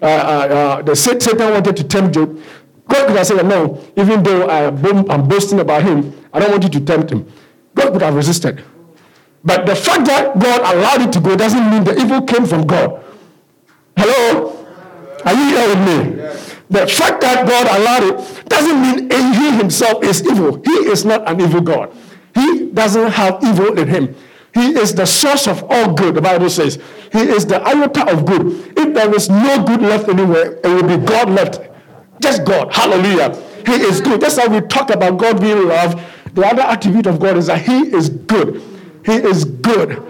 uh, 0.00 0.04
uh, 0.04 0.06
uh 0.06 0.82
the 0.82 0.94
Satan 0.94 1.38
wanted 1.38 1.76
to 1.76 1.84
tempt 1.84 2.14
Job, 2.14 2.40
God 2.88 3.06
could 3.06 3.16
have 3.16 3.26
said, 3.26 3.46
no, 3.46 3.82
even 3.96 4.22
though 4.22 4.48
I 4.48 4.64
am 4.64 5.28
boasting 5.28 5.60
about 5.60 5.82
Him, 5.82 6.12
I 6.32 6.40
don't 6.40 6.50
want 6.50 6.64
you 6.64 6.70
to 6.70 6.80
tempt 6.80 7.10
Him. 7.10 7.30
God 7.74 7.92
could 7.92 8.02
have 8.02 8.14
resisted. 8.14 8.62
But 9.44 9.66
the 9.66 9.74
fact 9.74 10.04
that 10.06 10.38
God 10.38 10.60
allowed 10.60 11.08
it 11.08 11.12
to 11.14 11.20
go 11.20 11.34
doesn't 11.34 11.70
mean 11.70 11.84
the 11.84 11.98
evil 11.98 12.22
came 12.22 12.46
from 12.46 12.66
God. 12.66 13.02
Hello? 13.96 14.61
Are 15.24 15.34
you 15.34 15.56
here 15.56 15.68
with 15.68 15.82
me? 15.86 16.22
The 16.70 16.86
fact 16.86 17.20
that 17.20 17.46
God 17.46 17.66
allowed 17.78 18.04
it 18.04 18.48
doesn't 18.48 18.80
mean 18.80 19.10
he 19.34 19.56
himself 19.56 20.02
is 20.04 20.24
evil. 20.24 20.60
He 20.64 20.88
is 20.88 21.04
not 21.04 21.28
an 21.30 21.40
evil 21.40 21.60
God. 21.60 21.94
He 22.34 22.70
doesn't 22.70 23.10
have 23.12 23.44
evil 23.44 23.78
in 23.78 23.88
him. 23.88 24.14
He 24.54 24.78
is 24.78 24.94
the 24.94 25.06
source 25.06 25.46
of 25.46 25.64
all 25.70 25.94
good, 25.94 26.14
the 26.14 26.22
Bible 26.22 26.50
says. 26.50 26.78
He 27.10 27.20
is 27.20 27.46
the 27.46 27.60
iota 27.62 28.10
of 28.10 28.26
good. 28.26 28.72
If 28.76 28.94
there 28.94 29.14
is 29.14 29.28
no 29.28 29.64
good 29.64 29.82
left 29.82 30.08
anywhere, 30.08 30.54
it 30.62 30.66
will 30.66 30.98
be 30.98 31.04
God 31.04 31.30
left. 31.30 31.60
Just 32.20 32.44
God. 32.44 32.72
Hallelujah. 32.72 33.34
He 33.66 33.74
is 33.74 34.00
good. 34.00 34.20
That's 34.20 34.38
how 34.38 34.48
we 34.48 34.60
talk 34.66 34.90
about 34.90 35.18
God 35.18 35.40
being 35.40 35.68
love. 35.68 36.00
The 36.34 36.46
other 36.46 36.62
attribute 36.62 37.06
of 37.06 37.18
God 37.20 37.36
is 37.36 37.46
that 37.46 37.62
He 37.62 37.94
is 37.94 38.08
good. 38.08 38.62
He 39.04 39.12
is 39.12 39.44
good. 39.44 40.02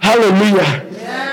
Hallelujah. 0.00 0.86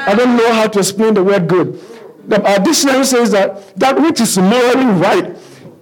I 0.07 0.15
don't 0.15 0.37
know 0.37 0.53
how 0.53 0.67
to 0.67 0.79
explain 0.79 1.13
the 1.13 1.23
word 1.23 1.47
good. 1.47 1.81
The 2.27 2.41
uh, 2.43 2.57
dictionary 2.59 3.05
says 3.05 3.31
that 3.31 3.75
that 3.77 4.01
which 4.01 4.19
is 4.21 4.37
morally 4.37 4.85
right, 4.85 5.35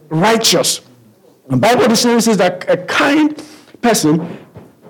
righteous. 0.09 0.81
The 1.47 1.57
Bible 1.57 1.87
dictionary 1.87 2.21
says 2.21 2.37
that 2.37 2.69
a 2.69 2.77
kind 2.77 3.41
person, 3.81 4.37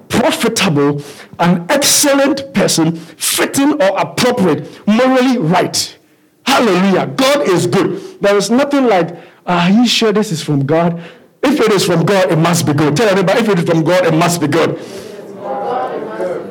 profitable, 0.10 1.01
an 1.39 1.65
excellent 1.69 2.53
person, 2.53 2.95
fitting 2.95 3.81
or 3.81 4.00
appropriate, 4.00 4.88
morally 4.88 5.38
right. 5.38 5.98
Hallelujah. 6.45 7.07
God 7.07 7.48
is 7.50 7.67
good. 7.67 8.22
There 8.22 8.36
is 8.36 8.51
nothing 8.51 8.86
like, 8.86 9.15
are 9.45 9.69
you 9.69 9.88
sure 9.88 10.12
this 10.12 10.31
is 10.31 10.43
from 10.43 10.65
God? 10.65 11.01
If 11.41 11.60
it 11.60 11.72
is 11.72 11.86
from 11.86 12.05
God, 12.05 12.31
it 12.31 12.38
must 12.38 12.65
be 12.65 12.74
good. 12.74 12.95
Tell 12.95 13.10
everybody, 13.10 13.41
if 13.41 13.50
it 13.50 13.60
is 13.60 13.65
from 13.65 13.83
God, 13.83 14.05
it 14.05 14.13
must 14.13 14.39
be 14.39 14.48
good. 14.48 14.77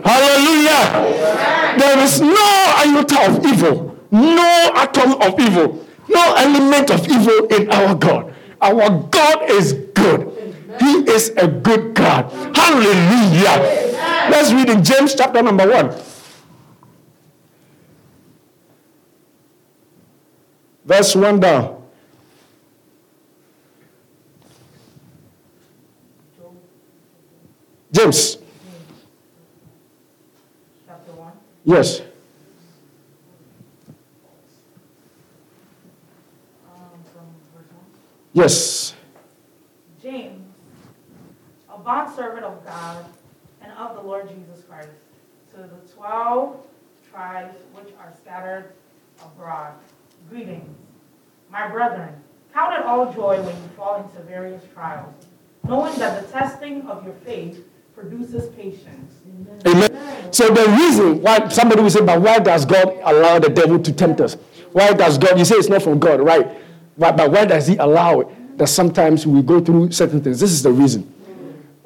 Hallelujah. 0.04 1.78
There 1.78 1.99
is 2.00 2.21
no 2.21 2.75
iota 2.85 3.30
of 3.30 3.47
evil, 3.47 3.91
no 4.12 4.71
atom 4.76 5.21
of 5.23 5.40
evil, 5.40 5.85
no 6.09 6.35
element 6.37 6.90
of 6.90 7.09
evil 7.09 7.47
in 7.47 7.71
our 7.71 7.95
God. 7.95 8.35
Our 8.61 9.09
God 9.11 9.50
is 9.50 9.73
good. 9.95 10.31
He 10.78 11.11
is 11.11 11.31
a 11.37 11.49
good 11.49 11.95
God. 11.95 12.31
Hallelujah. 12.54 13.90
Let's 14.31 14.52
read 14.52 14.69
in 14.71 14.85
James 14.85 15.14
chapter 15.14 15.42
number 15.42 15.69
one. 15.69 15.90
Verse 20.85 21.14
1 21.14 21.40
down. 21.40 21.83
James 27.92 28.38
Chapter 30.87 31.12
1. 31.12 31.33
Yes. 31.64 32.00
Um, 32.00 32.07
yes. 38.33 38.95
James, 40.03 40.43
a 41.73 41.79
bondservant 41.79 42.45
of 42.45 42.65
God 42.65 43.05
and 43.61 43.73
of 43.73 43.97
the 43.97 44.03
Lord 44.03 44.29
Jesus 44.29 44.65
Christ, 44.69 44.89
to 45.53 45.59
the 45.59 45.93
twelve 45.95 46.65
tribes 47.11 47.57
which 47.75 47.95
are 47.99 48.12
scattered 48.21 48.73
abroad. 49.25 49.75
Greetings. 50.31 50.77
My 51.51 51.69
brethren, 51.69 52.15
count 52.55 52.75
it 52.79 52.85
all 52.87 53.12
joy 53.12 53.41
when 53.43 53.55
you 53.55 53.69
fall 53.77 54.03
into 54.03 54.23
various 54.23 54.62
trials, 54.73 55.15
knowing 55.65 55.95
that 55.99 56.25
the 56.25 56.33
testing 56.33 56.83
of 56.89 57.05
your 57.05 57.15
faith 57.17 57.65
produces 57.95 58.49
patience. 58.55 59.15
Amen. 59.67 60.33
So 60.33 60.49
the 60.49 60.67
reason 60.71 61.21
why 61.21 61.47
somebody 61.49 61.83
will 61.83 61.91
say, 61.91 62.01
but 62.05 62.21
why 62.21 62.39
does 62.39 62.65
God 62.65 62.89
allow 63.05 63.39
the 63.39 63.51
devil 63.51 63.79
to 63.79 63.93
tempt 63.93 64.21
us? 64.23 64.39
Why 64.73 64.95
does 64.95 65.19
God, 65.19 65.39
you 65.39 65.45
say 65.45 65.57
it's 65.57 65.69
not 65.69 65.83
from 65.83 65.99
God, 65.99 66.23
right? 66.23 66.57
But, 66.96 67.16
but 67.16 67.30
why 67.30 67.44
does 67.44 67.66
he 67.66 67.76
allow 67.76 68.20
it? 68.20 68.58
That 68.58 68.66
sometimes 68.68 69.26
we 69.26 69.42
go 69.42 69.61
through 69.61 69.92
certain 69.92 70.22
things. 70.22 70.40
This 70.40 70.52
is 70.52 70.62
the 70.62 70.72
reason. 70.72 71.12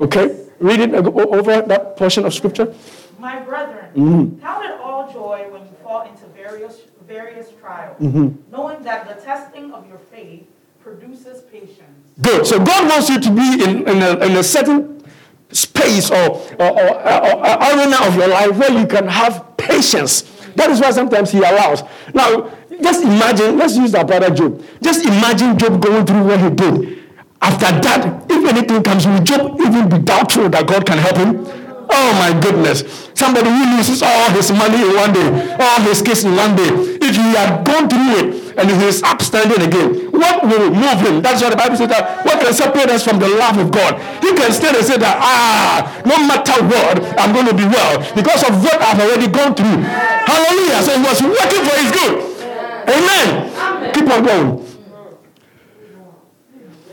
Okay? 0.00 0.46
Read 0.58 0.80
it 0.80 0.94
over 0.94 1.62
that 1.62 1.96
portion 1.96 2.24
of 2.24 2.34
scripture. 2.34 2.74
My 3.18 3.40
brethren, 3.40 3.92
mm-hmm. 3.94 4.40
count 4.40 4.64
it 4.64 4.80
all 4.80 5.12
joy 5.12 5.46
when 5.50 5.62
you 5.62 5.72
fall 5.82 6.08
into 6.08 6.26
various 6.26 6.80
various 7.06 7.50
trials, 7.60 7.96
mm-hmm. 8.00 8.28
knowing 8.50 8.82
that 8.82 9.06
the 9.06 9.14
testing 9.22 9.72
of 9.72 9.88
your 9.88 9.98
faith 9.98 10.44
produces 10.82 11.42
patience. 11.42 11.80
Good. 12.20 12.46
So 12.46 12.58
God 12.58 12.88
wants 12.88 13.08
you 13.08 13.20
to 13.20 13.30
be 13.30 13.64
in, 13.64 13.88
in, 13.88 14.02
a, 14.02 14.26
in 14.26 14.36
a 14.36 14.42
certain 14.42 15.04
space 15.50 16.10
or, 16.10 16.30
or, 16.58 16.70
or, 16.70 16.90
or 16.90 17.46
arena 17.62 17.96
of 18.02 18.16
your 18.16 18.28
life 18.28 18.56
where 18.56 18.72
you 18.72 18.86
can 18.86 19.06
have 19.06 19.56
patience. 19.56 20.22
That 20.56 20.70
is 20.70 20.80
why 20.80 20.90
sometimes 20.90 21.30
he 21.30 21.38
allows. 21.38 21.82
Now, 22.14 22.50
just 22.82 23.02
imagine, 23.02 23.58
let's 23.58 23.76
use 23.76 23.94
our 23.94 24.04
brother 24.04 24.30
Job. 24.34 24.62
Just 24.82 25.04
imagine 25.04 25.58
Job 25.58 25.80
going 25.80 26.04
through 26.06 26.24
what 26.24 26.40
he 26.40 26.50
did. 26.50 27.02
After 27.40 27.66
that, 27.80 28.26
if 28.30 28.48
anything 28.48 28.82
comes, 28.82 29.06
will 29.06 29.22
Job 29.22 29.60
even 29.60 29.88
be 29.88 29.98
doubtful 29.98 30.48
that 30.48 30.66
God 30.66 30.86
can 30.86 30.98
help 30.98 31.16
him? 31.16 31.46
Oh 31.88 32.10
my 32.18 32.34
goodness. 32.40 32.82
Somebody 33.14 33.48
who 33.48 33.76
loses 33.76 34.02
all 34.02 34.30
his 34.30 34.50
money 34.50 34.82
in 34.82 34.92
one 34.94 35.12
day, 35.12 35.56
all 35.60 35.80
his 35.86 36.02
kids 36.02 36.24
in 36.24 36.34
one 36.34 36.56
day. 36.56 36.68
If 37.00 37.14
he 37.14 37.26
had 37.32 37.64
gone 37.64 37.88
through 37.88 38.10
it 38.18 38.58
and 38.58 38.68
he 38.68 38.76
is 38.86 39.02
upstanding 39.02 39.62
again, 39.62 40.10
what 40.10 40.42
will 40.42 40.74
move 40.74 40.98
him? 41.00 41.22
That's 41.22 41.40
what 41.40 41.50
the 41.50 41.56
Bible 41.56 41.76
says 41.76 41.88
that 41.88 42.24
what 42.26 42.40
can 42.40 42.52
separate 42.52 42.90
us 42.90 43.04
from 43.04 43.18
the 43.18 43.28
love 43.28 43.58
of 43.58 43.70
God? 43.70 44.00
He 44.20 44.34
can 44.34 44.50
stand 44.52 44.76
and 44.76 44.84
say 44.84 44.98
that, 44.98 45.16
ah, 45.22 45.86
no 46.04 46.16
matter 46.26 46.58
what, 46.66 46.98
I'm 47.16 47.32
going 47.32 47.46
to 47.46 47.54
be 47.54 47.64
well 47.64 48.02
because 48.12 48.42
of 48.42 48.58
what 48.62 48.82
I've 48.82 48.98
already 48.98 49.28
gone 49.30 49.54
through. 49.54 49.80
Hallelujah. 50.26 50.82
So 50.82 50.90
he 50.98 51.02
was 51.06 51.20
working 51.22 51.62
for 51.64 51.76
his 51.78 51.90
good. 51.94 52.35
Amen. 52.88 53.52
Amen. 53.56 53.94
Keep 53.94 54.10
on 54.10 54.24
going. 54.24 54.66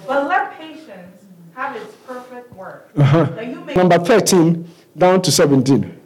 But 0.07 0.27
let 0.27 0.57
patience 0.57 1.23
have 1.55 1.75
its 1.75 1.95
perfect 2.07 2.53
work. 2.53 2.89
Uh-huh. 2.97 3.25
Number 3.75 3.99
13 3.99 4.67
down 4.97 5.21
to 5.21 5.31
17. 5.31 5.99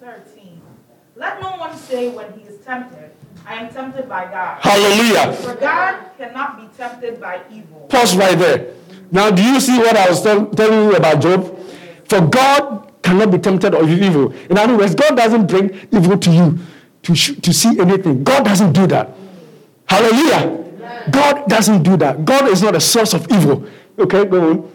13. 0.00 0.60
Let 1.16 1.40
no 1.40 1.50
one 1.52 1.76
say 1.76 2.10
when 2.10 2.32
he 2.38 2.42
is 2.46 2.64
tempted, 2.64 3.10
I 3.46 3.54
am 3.54 3.72
tempted 3.72 4.08
by 4.08 4.26
God. 4.26 4.60
Hallelujah. 4.60 5.32
For 5.32 5.54
God 5.54 6.04
cannot 6.18 6.60
be 6.60 6.68
tempted 6.76 7.20
by 7.20 7.40
evil. 7.50 7.86
Pause 7.88 8.16
right 8.16 8.38
there. 8.38 8.74
Now, 9.10 9.30
do 9.30 9.42
you 9.42 9.60
see 9.60 9.78
what 9.78 9.96
I 9.96 10.08
was 10.08 10.22
tell, 10.22 10.46
telling 10.46 10.90
you 10.90 10.96
about 10.96 11.20
Job? 11.20 11.58
For 12.04 12.20
God 12.20 12.92
cannot 13.02 13.30
be 13.30 13.38
tempted 13.38 13.74
of 13.74 13.90
evil. 13.90 14.32
In 14.48 14.58
other 14.58 14.76
words, 14.76 14.94
God 14.94 15.16
doesn't 15.16 15.46
bring 15.46 15.70
evil 15.92 16.18
to 16.18 16.30
you 16.30 16.58
to, 17.02 17.14
sh- 17.14 17.38
to 17.40 17.52
see 17.52 17.78
anything. 17.80 18.24
God 18.24 18.44
doesn't 18.44 18.72
do 18.72 18.86
that. 18.88 19.10
Hallelujah. 19.86 20.60
God 21.10 21.48
doesn't 21.48 21.82
do 21.82 21.96
that. 21.96 22.24
God 22.24 22.48
is 22.48 22.62
not 22.62 22.74
a 22.74 22.80
source 22.80 23.14
of 23.14 23.26
evil. 23.30 23.66
Okay, 23.98 24.24
go 24.24 24.50
on. 24.50 24.72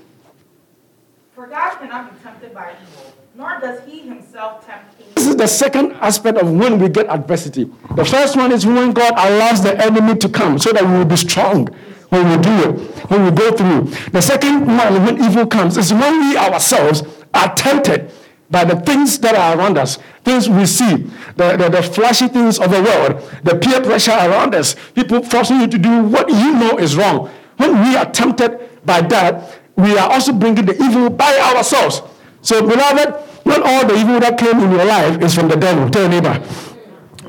For 1.33 1.47
God 1.47 1.77
cannot 1.77 2.13
be 2.13 2.23
tempted 2.23 2.53
by 2.53 2.73
evil, 2.81 3.13
nor 3.35 3.59
does 3.59 3.85
he 3.85 4.01
himself 4.01 4.65
tempt 4.65 4.95
evil. 4.99 5.13
This 5.15 5.27
is 5.27 5.35
the 5.35 5.47
second 5.47 5.93
aspect 5.93 6.37
of 6.37 6.51
when 6.51 6.79
we 6.79 6.89
get 6.89 7.07
adversity. 7.09 7.69
The 7.95 8.05
first 8.05 8.35
one 8.35 8.51
is 8.51 8.65
when 8.65 8.91
God 8.91 9.13
allows 9.13 9.63
the 9.63 9.77
enemy 9.83 10.15
to 10.17 10.29
come 10.29 10.57
so 10.57 10.71
that 10.71 10.83
we 10.83 10.91
will 10.91 11.05
be 11.05 11.15
strong 11.17 11.67
when 12.09 12.29
we 12.29 12.37
do 12.43 12.69
it, 12.69 12.79
when 13.09 13.25
we 13.25 13.31
go 13.31 13.51
through. 13.51 13.83
The 14.11 14.21
second 14.21 14.65
one, 14.67 15.05
when 15.05 15.23
evil 15.23 15.45
comes, 15.45 15.77
is 15.77 15.93
when 15.93 16.29
we 16.29 16.37
ourselves 16.37 17.03
are 17.33 17.53
tempted 17.55 18.11
by 18.55 18.63
the 18.63 18.79
things 18.87 19.19
that 19.19 19.35
are 19.35 19.59
around 19.59 19.77
us, 19.77 19.97
things 20.23 20.47
we 20.47 20.65
see, 20.65 20.95
the, 21.35 21.57
the, 21.59 21.67
the, 21.67 21.83
flashy 21.83 22.29
things 22.29 22.57
of 22.57 22.71
the 22.71 22.81
world, 22.81 23.19
the 23.43 23.53
peer 23.53 23.81
pressure 23.81 24.15
around 24.15 24.55
us, 24.55 24.77
people 24.95 25.21
forcing 25.21 25.59
you 25.59 25.67
to 25.67 25.77
do 25.77 26.03
what 26.03 26.29
you 26.29 26.53
know 26.55 26.77
is 26.79 26.95
wrong. 26.95 27.29
When 27.57 27.83
we 27.83 27.97
are 27.97 28.09
tempted 28.09 28.79
by 28.85 29.01
that, 29.01 29.59
we 29.75 29.97
are 29.97 30.09
also 30.09 30.31
bringing 30.31 30.65
the 30.67 30.81
evil 30.81 31.09
by 31.09 31.35
ourselves. 31.51 32.01
So, 32.41 32.65
beloved, 32.65 33.27
not 33.45 33.61
all 33.61 33.85
the 33.85 33.95
evil 33.95 34.21
that 34.21 34.37
came 34.39 34.57
in 34.61 34.71
your 34.71 34.85
life 34.85 35.21
is 35.21 35.35
from 35.35 35.49
the 35.49 35.57
devil. 35.57 35.89
Tell 35.89 36.03
your 36.03 36.21
neighbor. 36.21 36.39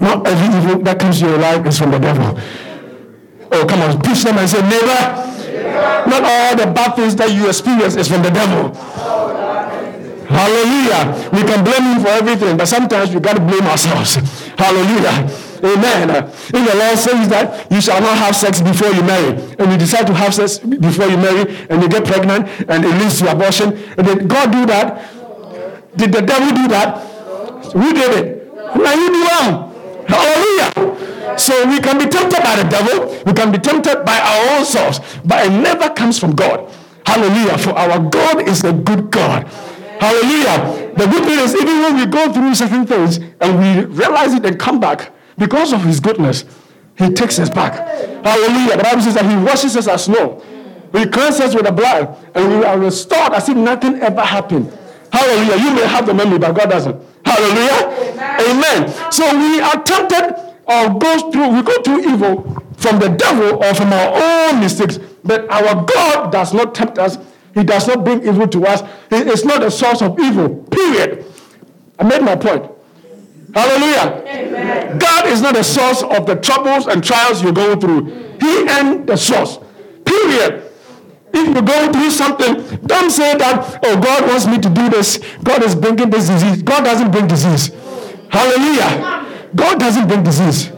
Not 0.00 0.28
every 0.28 0.46
evil 0.58 0.80
that 0.84 1.00
comes 1.00 1.20
in 1.20 1.28
your 1.28 1.38
life 1.38 1.66
is 1.66 1.76
from 1.76 1.90
the 1.90 1.98
devil. 1.98 2.38
Oh, 3.50 3.66
come 3.66 3.82
on, 3.82 4.00
push 4.00 4.22
them 4.22 4.38
and 4.38 4.48
say, 4.48 4.62
neighbor, 4.62 6.06
not 6.06 6.22
all 6.22 6.54
the 6.54 6.70
bad 6.70 6.94
things 6.94 7.16
that 7.16 7.32
you 7.34 7.48
experience 7.48 7.96
is 7.96 8.06
from 8.06 8.22
the 8.22 8.30
devil. 8.30 8.70
Hallelujah. 10.28 11.30
We 11.32 11.42
can 11.42 11.64
blame 11.64 11.96
him 11.96 12.00
for 12.02 12.08
everything, 12.08 12.56
but 12.56 12.66
sometimes 12.66 13.14
we 13.14 13.20
got 13.20 13.34
to 13.34 13.40
blame 13.40 13.64
ourselves. 13.64 14.16
Hallelujah. 14.58 15.30
Amen. 15.64 16.10
In 16.54 16.64
the 16.64 16.74
Lord 16.76 16.98
says 16.98 17.28
that 17.28 17.70
you 17.70 17.80
shall 17.80 18.00
not 18.00 18.16
have 18.18 18.36
sex 18.36 18.60
before 18.60 18.90
you 18.90 19.02
marry. 19.02 19.40
And 19.58 19.72
you 19.72 19.78
decide 19.78 20.06
to 20.06 20.14
have 20.14 20.34
sex 20.34 20.58
before 20.58 21.06
you 21.06 21.16
marry 21.16 21.56
and 21.70 21.82
you 21.82 21.88
get 21.88 22.04
pregnant 22.04 22.48
and 22.68 22.84
it 22.84 22.94
leads 23.00 23.20
to 23.20 23.30
abortion. 23.30 23.70
Did 23.96 24.28
God 24.28 24.52
do 24.52 24.66
that? 24.66 25.12
Did 25.96 26.12
the 26.12 26.22
devil 26.22 26.54
do 26.54 26.68
that? 26.68 27.00
Who 27.72 27.92
did 27.92 28.12
it? 28.18 28.54
Now 28.76 28.94
you 28.94 29.08
do 29.08 29.22
wrong. 29.24 29.72
Hallelujah. 30.06 31.38
So 31.38 31.66
we 31.68 31.80
can 31.80 31.98
be 31.98 32.06
tempted 32.06 32.42
by 32.42 32.62
the 32.62 32.68
devil. 32.68 33.22
We 33.26 33.32
can 33.32 33.50
be 33.50 33.58
tempted 33.58 34.04
by 34.04 34.18
our 34.18 34.58
own 34.58 34.64
selves. 34.64 35.00
But 35.24 35.46
it 35.46 35.50
never 35.50 35.90
comes 35.90 36.18
from 36.18 36.34
God. 36.34 36.70
Hallelujah. 37.06 37.58
For 37.58 37.70
our 37.70 37.98
God 37.98 38.48
is 38.48 38.64
a 38.64 38.72
good 38.72 39.10
God. 39.10 39.50
Hallelujah. 40.00 40.94
The 40.96 41.06
good 41.06 41.24
thing 41.24 41.38
is, 41.38 41.54
even 41.54 41.80
when 41.80 41.96
we 41.96 42.06
go 42.06 42.32
through 42.32 42.54
certain 42.54 42.86
things 42.86 43.18
and 43.40 43.58
we 43.58 43.84
realize 43.94 44.34
it 44.34 44.44
and 44.44 44.58
come 44.58 44.80
back, 44.80 45.12
because 45.38 45.72
of 45.72 45.82
his 45.84 46.00
goodness, 46.00 46.44
he 46.96 47.10
takes 47.10 47.38
us 47.38 47.50
back. 47.50 47.74
Hallelujah. 48.24 48.78
The 48.78 48.82
Bible 48.82 49.02
says 49.02 49.14
that 49.14 49.26
he 49.26 49.36
washes 49.36 49.76
us 49.76 49.86
as 49.86 50.04
snow. 50.04 50.42
He 50.92 51.06
cleanses 51.06 51.40
us 51.40 51.54
with 51.54 51.64
the 51.64 51.72
blood, 51.72 52.16
and 52.34 52.58
we 52.58 52.64
are 52.64 52.78
restored 52.78 53.32
as 53.32 53.48
if 53.48 53.56
nothing 53.56 53.96
ever 53.96 54.22
happened. 54.22 54.72
Hallelujah. 55.12 55.62
You 55.62 55.74
may 55.74 55.86
have 55.86 56.06
the 56.06 56.14
memory, 56.14 56.38
but 56.38 56.52
God 56.52 56.70
doesn't. 56.70 57.00
Hallelujah. 57.24 58.14
Amen. 58.14 58.86
Amen. 58.86 59.12
So 59.12 59.24
we 59.36 59.60
are 59.60 59.82
tempted 59.82 60.54
or 60.66 60.98
go 60.98 61.30
through, 61.30 61.48
we 61.48 61.62
go 61.62 61.82
through 61.82 62.00
evil 62.12 62.62
from 62.76 62.98
the 62.98 63.08
devil 63.08 63.62
or 63.62 63.74
from 63.74 63.92
our 63.92 64.50
own 64.50 64.60
mistakes. 64.60 64.98
But 65.24 65.48
our 65.50 65.84
God 65.84 66.32
does 66.32 66.54
not 66.54 66.74
tempt 66.74 66.98
us 66.98 67.18
he 67.56 67.64
does 67.64 67.88
not 67.88 68.04
bring 68.04 68.22
evil 68.22 68.46
to 68.48 68.66
us. 68.66 68.82
He 69.08 69.16
is 69.16 69.42
not 69.42 69.62
a 69.62 69.70
source 69.70 70.02
of 70.02 70.20
evil. 70.20 70.56
Period. 70.70 71.24
I 71.98 72.04
made 72.04 72.20
my 72.20 72.36
point. 72.36 72.70
Hallelujah. 73.54 74.22
Amen. 74.26 74.98
God 74.98 75.26
is 75.28 75.40
not 75.40 75.54
the 75.54 75.62
source 75.64 76.02
of 76.02 76.26
the 76.26 76.36
troubles 76.36 76.86
and 76.86 77.02
trials 77.02 77.42
you 77.42 77.54
go 77.54 77.74
through. 77.74 78.04
He 78.38 78.68
and 78.68 79.06
the 79.06 79.16
source. 79.16 79.58
Period. 80.04 80.70
If 81.32 81.56
you 81.56 81.62
go 81.62 81.92
through 81.92 82.10
something, 82.10 82.78
don't 82.84 83.10
say 83.10 83.38
that, 83.38 83.80
oh, 83.82 84.00
God 84.02 84.28
wants 84.28 84.46
me 84.46 84.58
to 84.58 84.68
do 84.68 84.90
this. 84.90 85.18
God 85.42 85.62
is 85.62 85.74
bringing 85.74 86.10
this 86.10 86.28
disease. 86.28 86.62
God 86.62 86.84
doesn't 86.84 87.10
bring 87.10 87.26
disease. 87.26 87.68
Hallelujah. 88.28 89.48
God 89.54 89.80
doesn't 89.80 90.08
bring 90.08 90.22
disease. 90.22 90.70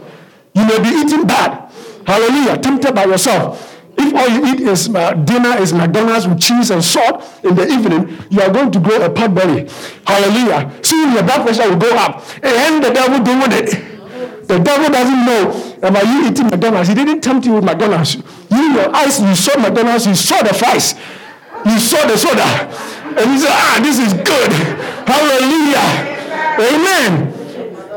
You 0.55 0.65
may 0.65 0.79
be 0.79 0.87
eating 0.87 1.27
bad. 1.27 1.69
Hallelujah. 2.07 2.57
Tempted 2.57 2.95
by 2.95 3.03
yourself. 3.03 3.68
If 4.09 4.15
all 4.15 4.27
you 4.27 4.41
eat 4.53 4.59
is 4.61 4.89
uh, 4.89 5.13
dinner 5.13 5.57
is 5.61 5.71
McDonald's 5.71 6.27
with 6.27 6.41
cheese 6.41 6.71
and 6.71 6.83
salt 6.83 7.23
in 7.43 7.53
the 7.53 7.67
evening, 7.67 8.17
you 8.31 8.41
are 8.41 8.51
going 8.51 8.71
to 8.71 8.79
grow 8.79 8.97
a 9.05 9.09
pot 9.09 9.35
belly. 9.35 9.69
Hallelujah. 10.05 10.73
Soon 10.81 11.13
your 11.13 11.21
blood 11.21 11.45
pressure 11.45 11.69
will 11.69 11.77
go 11.77 11.95
up. 11.95 12.25
And 12.41 12.83
the 12.83 12.89
devil 12.89 13.23
doing 13.23 13.51
it. 13.53 14.47
The 14.47 14.57
devil 14.57 14.89
doesn't 14.89 15.25
know 15.25 15.77
about 15.87 16.05
you 16.07 16.27
eating 16.27 16.47
McDonald's. 16.47 16.89
He 16.89 16.95
didn't 16.95 17.21
tempt 17.21 17.45
you 17.45 17.53
with 17.53 17.63
McDonald's. 17.63 18.15
You, 18.49 18.73
your 18.73 18.95
eyes, 18.95 19.21
you 19.21 19.35
saw 19.35 19.59
McDonald's, 19.61 20.07
you 20.07 20.15
saw 20.15 20.41
the 20.41 20.55
fries, 20.55 20.95
you 21.65 21.77
saw 21.77 22.07
the 22.07 22.17
soda. 22.17 22.65
And 23.13 23.29
you 23.29 23.37
said, 23.37 23.53
ah, 23.53 23.79
this 23.83 23.99
is 23.99 24.13
good. 24.13 24.51
Hallelujah. 25.05 25.85
Amen. 26.65 27.29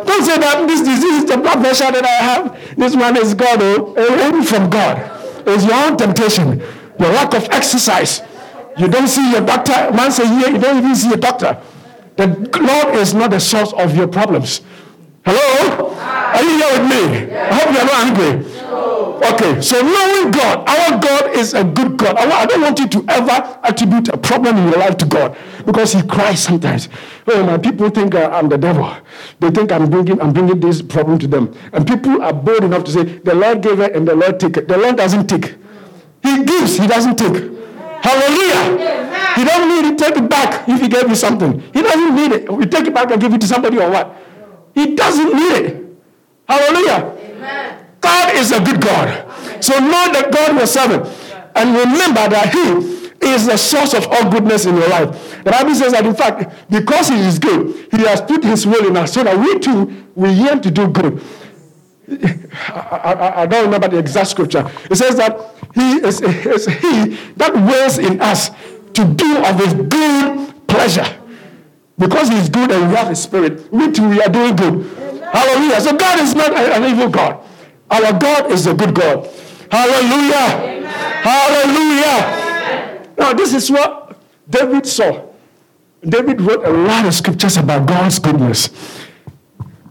Don't 0.04 0.24
say 0.24 0.36
that 0.36 0.64
this 0.68 0.80
disease 0.82 1.22
is 1.22 1.24
the 1.24 1.38
blood 1.38 1.60
pressure 1.60 1.90
that 1.90 2.04
I 2.04 2.20
have. 2.20 2.76
This 2.76 2.94
one 2.94 3.16
is 3.16 3.32
God, 3.32 3.58
oh, 3.62 4.42
from 4.42 4.68
God. 4.68 5.11
It's 5.46 5.64
your 5.64 5.74
own 5.74 5.96
temptation, 5.96 6.60
your 6.98 7.08
lack 7.10 7.34
of 7.34 7.44
exercise. 7.50 8.22
You 8.78 8.88
don't 8.88 9.08
see 9.08 9.32
your 9.32 9.42
doctor 9.42 9.90
once 9.92 10.18
a 10.18 10.26
year, 10.26 10.50
you 10.50 10.58
don't 10.58 10.78
even 10.78 10.94
see 10.94 11.12
a 11.12 11.16
doctor. 11.16 11.60
The 12.16 12.26
Lord 12.60 12.96
is 12.96 13.14
not 13.14 13.30
the 13.30 13.40
source 13.40 13.72
of 13.72 13.96
your 13.96 14.08
problems. 14.08 14.60
Hello? 15.24 15.94
Are 15.96 16.42
you 16.42 16.56
here 16.58 16.80
with 16.80 16.90
me? 16.90 17.34
I 17.34 17.54
hope 17.54 17.74
you're 17.74 17.84
not 17.84 18.06
angry. 18.06 18.51
Okay, 19.22 19.60
so 19.60 19.80
knowing 19.80 20.32
God, 20.32 20.68
our 20.68 20.98
God 21.00 21.36
is 21.36 21.54
a 21.54 21.62
good 21.62 21.96
God. 21.96 22.16
I 22.16 22.44
don't 22.46 22.60
want 22.60 22.78
you 22.78 22.88
to 22.88 23.04
ever 23.08 23.58
attribute 23.62 24.08
a 24.08 24.16
problem 24.18 24.56
in 24.56 24.64
your 24.68 24.78
life 24.78 24.96
to 24.98 25.06
God 25.06 25.36
because 25.64 25.92
He 25.92 26.02
cries 26.02 26.42
sometimes. 26.42 26.88
Oh, 27.28 27.44
my 27.44 27.56
people 27.58 27.88
think 27.90 28.14
uh, 28.16 28.30
I'm 28.32 28.48
the 28.48 28.58
devil. 28.58 28.90
They 29.38 29.50
think 29.50 29.70
I'm 29.70 29.88
bringing 29.88 30.20
I'm 30.20 30.32
bringing 30.32 30.58
this 30.58 30.82
problem 30.82 31.18
to 31.20 31.28
them, 31.28 31.54
and 31.72 31.86
people 31.86 32.20
are 32.20 32.32
bold 32.32 32.64
enough 32.64 32.84
to 32.84 32.90
say 32.90 33.04
the 33.04 33.34
Lord 33.34 33.62
gave 33.62 33.78
it 33.80 33.94
and 33.94 34.08
the 34.08 34.14
Lord 34.16 34.40
take 34.40 34.56
it. 34.56 34.66
The 34.66 34.76
Lord 34.76 34.96
doesn't 34.96 35.28
take. 35.28 35.54
He 36.22 36.44
gives. 36.44 36.78
He 36.78 36.86
doesn't 36.86 37.16
take. 37.16 37.52
Hallelujah. 38.02 39.02
He 39.36 39.44
doesn't 39.44 39.68
need 39.68 39.98
to 39.98 40.04
take 40.04 40.16
it 40.16 40.28
back 40.28 40.68
if 40.68 40.80
he 40.80 40.88
gave 40.88 41.08
you 41.08 41.14
something. 41.14 41.60
He 41.72 41.82
doesn't 41.82 42.14
need 42.14 42.32
it. 42.32 42.52
We 42.52 42.66
take 42.66 42.86
it 42.86 42.94
back 42.94 43.10
and 43.10 43.20
give 43.20 43.32
it 43.32 43.40
to 43.40 43.46
somebody 43.46 43.78
or 43.78 43.88
what? 43.88 44.16
He 44.74 44.94
doesn't 44.94 45.32
need 45.32 45.52
it. 45.52 45.86
Hallelujah. 46.48 47.16
Amen. 47.18 47.81
God 48.02 48.34
is 48.34 48.52
a 48.52 48.60
good 48.60 48.80
God. 48.80 49.64
So 49.64 49.78
know 49.78 50.12
that 50.12 50.30
God 50.30 50.56
was 50.56 50.70
serving. 50.70 51.10
And 51.54 51.70
remember 51.70 52.28
that 52.28 52.52
He 52.52 52.92
is 53.22 53.46
the 53.46 53.56
source 53.56 53.94
of 53.94 54.06
all 54.08 54.30
goodness 54.30 54.66
in 54.66 54.76
your 54.76 54.88
life. 54.88 55.42
The 55.44 55.50
Bible 55.50 55.74
says 55.74 55.92
that 55.92 56.04
in 56.04 56.14
fact, 56.14 56.68
because 56.70 57.08
He 57.08 57.14
is 57.14 57.38
good, 57.38 57.88
He 57.90 58.02
has 58.02 58.20
put 58.20 58.44
His 58.44 58.66
will 58.66 58.86
in 58.86 58.96
us 58.96 59.14
so 59.14 59.22
that 59.22 59.38
we 59.38 59.58
too 59.58 60.06
we 60.14 60.30
yearn 60.30 60.60
to 60.62 60.70
do 60.70 60.88
good. 60.88 61.22
I, 62.68 63.14
I, 63.14 63.42
I, 63.42 63.46
don't 63.46 63.64
remember 63.64 63.88
the 63.88 63.98
exact 63.98 64.28
scripture. 64.28 64.70
It 64.90 64.96
says 64.96 65.16
that 65.16 65.38
He 65.74 65.96
is, 66.04 66.20
is 66.20 66.66
He 66.66 67.16
that 67.36 67.54
wills 67.54 67.98
in 67.98 68.20
us 68.20 68.50
to 68.50 69.04
do 69.04 69.38
of 69.44 69.58
His 69.58 69.72
good 69.74 70.66
pleasure. 70.66 71.06
Because 71.98 72.28
He's 72.28 72.48
good 72.48 72.70
and 72.72 72.90
we 72.90 72.96
have 72.96 73.08
His 73.08 73.22
Spirit, 73.22 73.72
we 73.72 73.90
too 73.92 74.08
we 74.08 74.20
are 74.20 74.28
doing 74.28 74.56
good. 74.56 74.84
Hallelujah. 75.32 75.80
So 75.80 75.96
God 75.96 76.20
is 76.20 76.34
not 76.34 76.52
an 76.52 76.84
evil 76.84 77.08
God. 77.08 77.42
Our 77.92 78.18
God 78.18 78.50
is 78.50 78.66
a 78.66 78.74
good 78.74 78.94
God. 78.94 79.28
Hallelujah. 79.70 80.48
Amen. 80.56 80.84
Hallelujah. 81.22 82.18
Amen. 82.24 83.08
Now, 83.18 83.32
this 83.34 83.52
is 83.54 83.70
what 83.70 84.18
David 84.48 84.86
saw. 84.86 85.28
David 86.02 86.40
wrote 86.40 86.64
a 86.64 86.70
lot 86.70 87.06
of 87.06 87.14
scriptures 87.14 87.56
about 87.56 87.86
God's 87.86 88.18
goodness. 88.18 88.68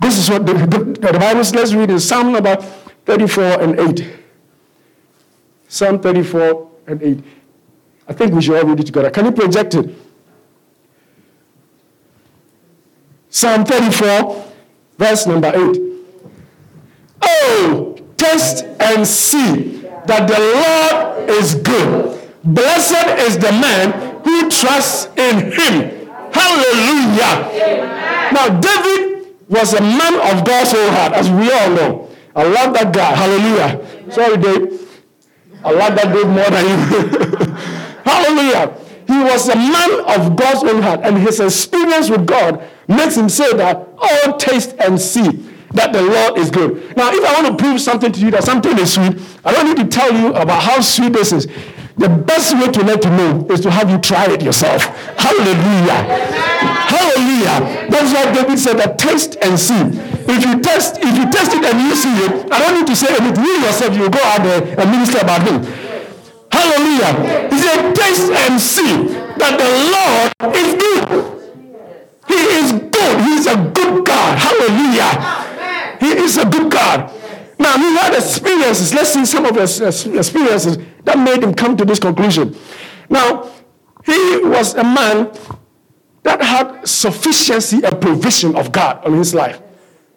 This 0.02 0.18
is 0.18 0.30
what 0.30 0.46
the, 0.46 0.54
the, 0.54 1.12
the 1.12 1.20
Bible 1.20 1.44
says. 1.44 1.54
Let's 1.54 1.74
read 1.74 1.92
in 1.92 2.00
Psalm 2.00 2.32
number 2.32 2.56
34 3.06 3.44
and 3.62 3.80
8. 3.80 4.14
Psalm 5.68 6.00
34 6.00 6.72
and 6.88 7.02
8. 7.02 7.24
I 8.08 8.14
think 8.14 8.34
we 8.34 8.42
should 8.42 8.58
all 8.58 8.66
read 8.66 8.80
it 8.80 8.86
together. 8.88 9.10
Can 9.10 9.26
you 9.26 9.32
project 9.32 9.76
it? 9.76 9.96
Psalm 13.30 13.64
34, 13.64 14.52
verse 14.98 15.26
number 15.28 15.48
8. 15.48 15.82
Oh, 17.22 17.90
taste 18.21 18.65
and 18.79 19.07
see 19.07 19.81
that 20.05 20.27
the 20.27 20.39
Lord 20.39 21.29
is 21.29 21.55
good. 21.55 22.19
Blessed 22.43 23.07
is 23.19 23.38
the 23.38 23.51
man 23.51 24.21
who 24.23 24.49
trusts 24.49 25.05
in 25.17 25.51
him. 25.51 26.10
Hallelujah. 26.31 27.34
Now, 28.34 28.60
David 28.60 29.27
was 29.49 29.73
a 29.73 29.81
man 29.81 30.13
of 30.15 30.45
God's 30.45 30.73
own 30.73 30.93
heart, 30.93 31.13
as 31.13 31.29
we 31.29 31.51
all 31.51 31.69
know. 31.71 32.10
I 32.36 32.43
love 32.43 32.73
that 32.73 32.93
guy. 32.93 33.13
Hallelujah. 33.13 34.12
Sorry, 34.12 34.38
Dave. 34.38 35.03
I 35.63 35.71
love 35.71 35.95
that 35.95 36.13
Dave 36.13 36.27
more 36.27 36.49
than 36.49 36.65
you. 36.65 37.55
Hallelujah. 38.05 38.77
He 39.07 39.17
was 39.17 39.49
a 39.49 39.55
man 39.55 39.91
of 40.07 40.36
God's 40.38 40.63
own 40.63 40.81
heart, 40.81 41.01
and 41.03 41.17
his 41.17 41.39
experience 41.39 42.10
with 42.10 42.25
God 42.25 42.63
makes 42.88 43.17
him 43.17 43.27
say 43.27 43.51
that, 43.57 43.88
oh, 43.97 44.38
taste 44.39 44.75
and 44.79 44.99
see 44.99 45.51
that 45.73 45.93
the 45.93 46.01
Lord 46.01 46.38
is 46.38 46.49
good. 46.49 46.95
Now, 46.95 47.12
if 47.12 47.23
I 47.23 47.41
want 47.41 47.57
to 47.57 47.63
prove 47.63 47.79
something 47.79 48.12
to 48.12 48.19
you 48.19 48.31
that 48.31 48.43
something 48.43 48.77
is 48.77 48.93
sweet, 48.93 49.17
I 49.45 49.51
don't 49.53 49.67
need 49.67 49.77
to 49.77 49.88
tell 49.88 50.13
you 50.13 50.34
about 50.34 50.62
how 50.62 50.81
sweet 50.81 51.13
this 51.13 51.31
is. 51.31 51.47
The 51.97 52.10
best 52.10 52.55
way 52.57 52.71
to 52.71 52.84
let 52.84 53.03
you 53.03 53.12
know 53.12 53.45
is 53.49 53.60
to 53.62 53.71
have 53.71 53.89
you 53.89 53.97
try 53.99 54.25
it 54.25 54.41
yourself. 54.41 54.86
Hallelujah. 55.19 56.01
Hallelujah. 56.88 57.88
That's 57.91 58.13
why 58.13 58.31
David 58.34 58.60
said 58.60 58.77
that 58.77 58.97
taste 58.97 59.38
and 59.41 59.60
see. 59.60 59.79
If 60.31 60.45
you 60.45 60.62
test, 60.62 60.97
if 60.97 61.13
you 61.17 61.29
test 61.29 61.53
it 61.53 61.63
and 61.63 61.77
you 61.81 61.95
see 61.95 62.15
it, 62.25 62.51
I 62.51 62.60
don't 62.60 62.79
need 62.79 62.88
to 62.88 62.95
say 62.95 63.13
anything. 63.15 63.43
You 63.43 63.60
yourself, 63.60 63.95
you 63.95 64.10
go 64.10 64.19
out 64.23 64.43
there 64.43 64.79
and 64.79 64.91
minister 64.91 65.19
about 65.19 65.43
him. 65.43 65.63
Hallelujah. 66.51 67.49
He 67.49 67.57
said, 67.60 67.93
taste 67.93 68.31
and 68.31 68.60
see 68.60 69.07
that 69.39 69.55
the 69.60 69.69
Lord 69.91 70.55
is 70.55 70.75
good. 70.75 71.31
He 72.27 72.39
is 72.60 72.71
good. 72.71 73.15
He 73.25 73.34
is 73.36 73.47
a 73.47 73.57
good 73.73 74.05
God. 74.05 74.38
Hallelujah. 74.38 75.40
He 76.02 76.08
is 76.08 76.38
a 76.38 76.50
good 76.50 76.72
God. 76.72 77.14
Now, 77.60 77.78
he 77.78 77.96
had 77.96 78.16
experiences. 78.16 78.92
Let's 78.92 79.14
see 79.14 79.24
some 79.24 79.46
of 79.46 79.56
his 79.56 79.80
experiences 79.80 80.80
that 81.04 81.20
made 81.20 81.44
him 81.44 81.54
come 81.54 81.78
to 81.78 81.86
this 81.86 82.00
conclusion. 82.00 82.58
Now, 83.08 83.52
he 84.04 84.40
was 84.44 84.74
a 84.74 84.84
man 84.84 85.32
that 86.24 86.42
had 86.42 86.88
sufficiency 86.88 87.84
and 87.84 88.02
provision 88.02 88.56
of 88.56 88.72
God 88.72 89.06
on 89.06 89.14
his 89.14 89.36
life. 89.36 89.62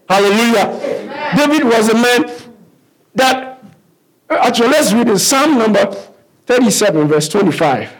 Hallelujah. 0.08 0.80
Amen. 0.82 1.36
David 1.36 1.64
was 1.64 1.90
a 1.90 1.94
man 1.94 2.32
that, 3.14 3.62
uh, 4.30 4.38
actually, 4.40 4.68
let's 4.68 4.90
read 4.94 5.08
in 5.08 5.18
Psalm 5.18 5.58
number 5.58 5.84
37, 6.46 7.08
verse 7.08 7.28
25. 7.28 7.94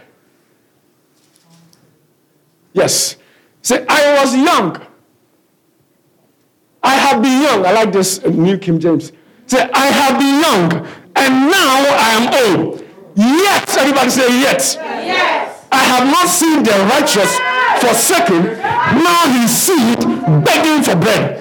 Yes. 2.73 3.17
Say, 3.61 3.85
I 3.87 4.23
was 4.23 4.35
young 4.35 4.87
I 6.85 6.95
have 6.95 7.23
been 7.23 7.43
young. 7.43 7.67
I 7.67 7.73
like 7.73 7.93
this 7.93 8.23
uh, 8.23 8.29
New 8.29 8.59
King 8.59 8.79
James. 8.79 9.13
Say, 9.47 9.69
I 9.73 9.87
have 9.87 10.19
been 10.21 10.41
young, 10.41 10.87
and 11.17 11.33
now 11.51 11.77
I 11.97 12.11
am 12.21 12.27
old. 12.45 12.85
Yet, 13.17 13.77
everybody 13.79 14.11
say, 14.11 14.41
yet. 14.41 14.61
Yes. 14.79 15.67
I 15.73 15.79
have 15.79 16.07
not 16.07 16.29
seen 16.29 16.63
the 16.63 16.77
righteous 16.93 17.33
forsaken, 17.81 18.45
now 19.03 19.23
he 19.33 19.49
seed 19.49 19.99
begging 20.45 20.83
for 20.83 20.97
bread. 20.97 21.41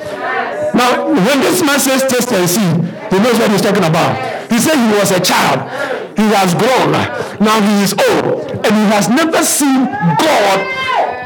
Now, 0.73 1.07
when 1.07 1.39
this 1.41 1.61
man 1.61 1.79
says 1.79 2.03
taste 2.09 2.31
and 2.33 2.49
see, 2.49 2.69
he 3.13 3.21
knows 3.21 3.37
what 3.37 3.51
he's 3.51 3.61
talking 3.61 3.83
about. 3.83 4.17
He 4.51 4.57
said 4.59 4.75
he 4.75 4.97
was 4.97 5.11
a 5.11 5.19
child. 5.19 5.69
He 6.17 6.25
has 6.33 6.53
grown. 6.53 6.91
Now 7.39 7.61
he 7.61 7.83
is 7.83 7.93
old. 7.93 8.49
And 8.65 8.73
he 8.73 8.85
has 8.89 9.09
never 9.09 9.43
seen 9.43 9.85
God, 9.85 10.57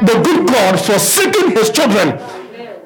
the 0.04 0.20
good 0.22 0.48
God, 0.48 0.78
forsaking 0.80 1.52
his 1.52 1.70
children 1.70 2.18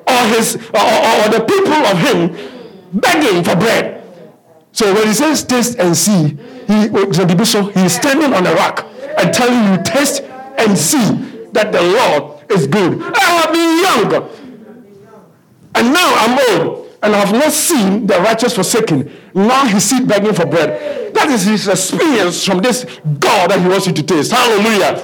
or 0.06 0.26
his 0.34 0.56
or, 0.56 0.80
or, 0.80 1.28
the 1.28 1.44
people 1.46 1.72
of 1.72 1.98
him 1.98 2.60
begging 2.92 3.44
for 3.44 3.56
bread. 3.56 4.02
So 4.72 4.92
when 4.94 5.06
he 5.06 5.12
says 5.14 5.44
taste 5.44 5.78
and 5.78 5.96
see, 5.96 6.36
he 6.66 7.44
so 7.44 7.66
he's 7.66 7.94
standing 7.94 8.32
on 8.32 8.46
a 8.46 8.54
rock 8.54 8.86
and 9.18 9.32
telling 9.32 9.72
you 9.72 9.82
taste 9.84 10.22
and 10.22 10.76
see 10.76 11.48
that 11.52 11.72
the 11.72 11.82
Lord 11.82 12.50
is 12.50 12.66
good. 12.66 13.00
I 13.02 13.20
have 13.20 13.52
been 13.52 14.12
young, 14.12 14.30
and 15.74 15.92
now 15.92 16.14
I'm 16.16 16.60
old, 16.60 16.88
and 17.02 17.14
I 17.14 17.18
have 17.24 17.32
not 17.32 17.52
seen 17.52 18.06
the 18.06 18.18
righteous 18.20 18.54
forsaken. 18.54 19.12
Now 19.34 19.66
he 19.66 19.78
sees 19.80 20.00
begging 20.00 20.34
for 20.34 20.46
bread. 20.46 21.14
That 21.14 21.28
is 21.28 21.44
his 21.44 21.68
experience 21.68 22.44
from 22.44 22.58
this 22.58 22.84
God 23.20 23.50
that 23.50 23.60
he 23.60 23.68
wants 23.68 23.86
you 23.86 23.92
to 23.92 24.02
taste. 24.02 24.32
Hallelujah. 24.32 24.94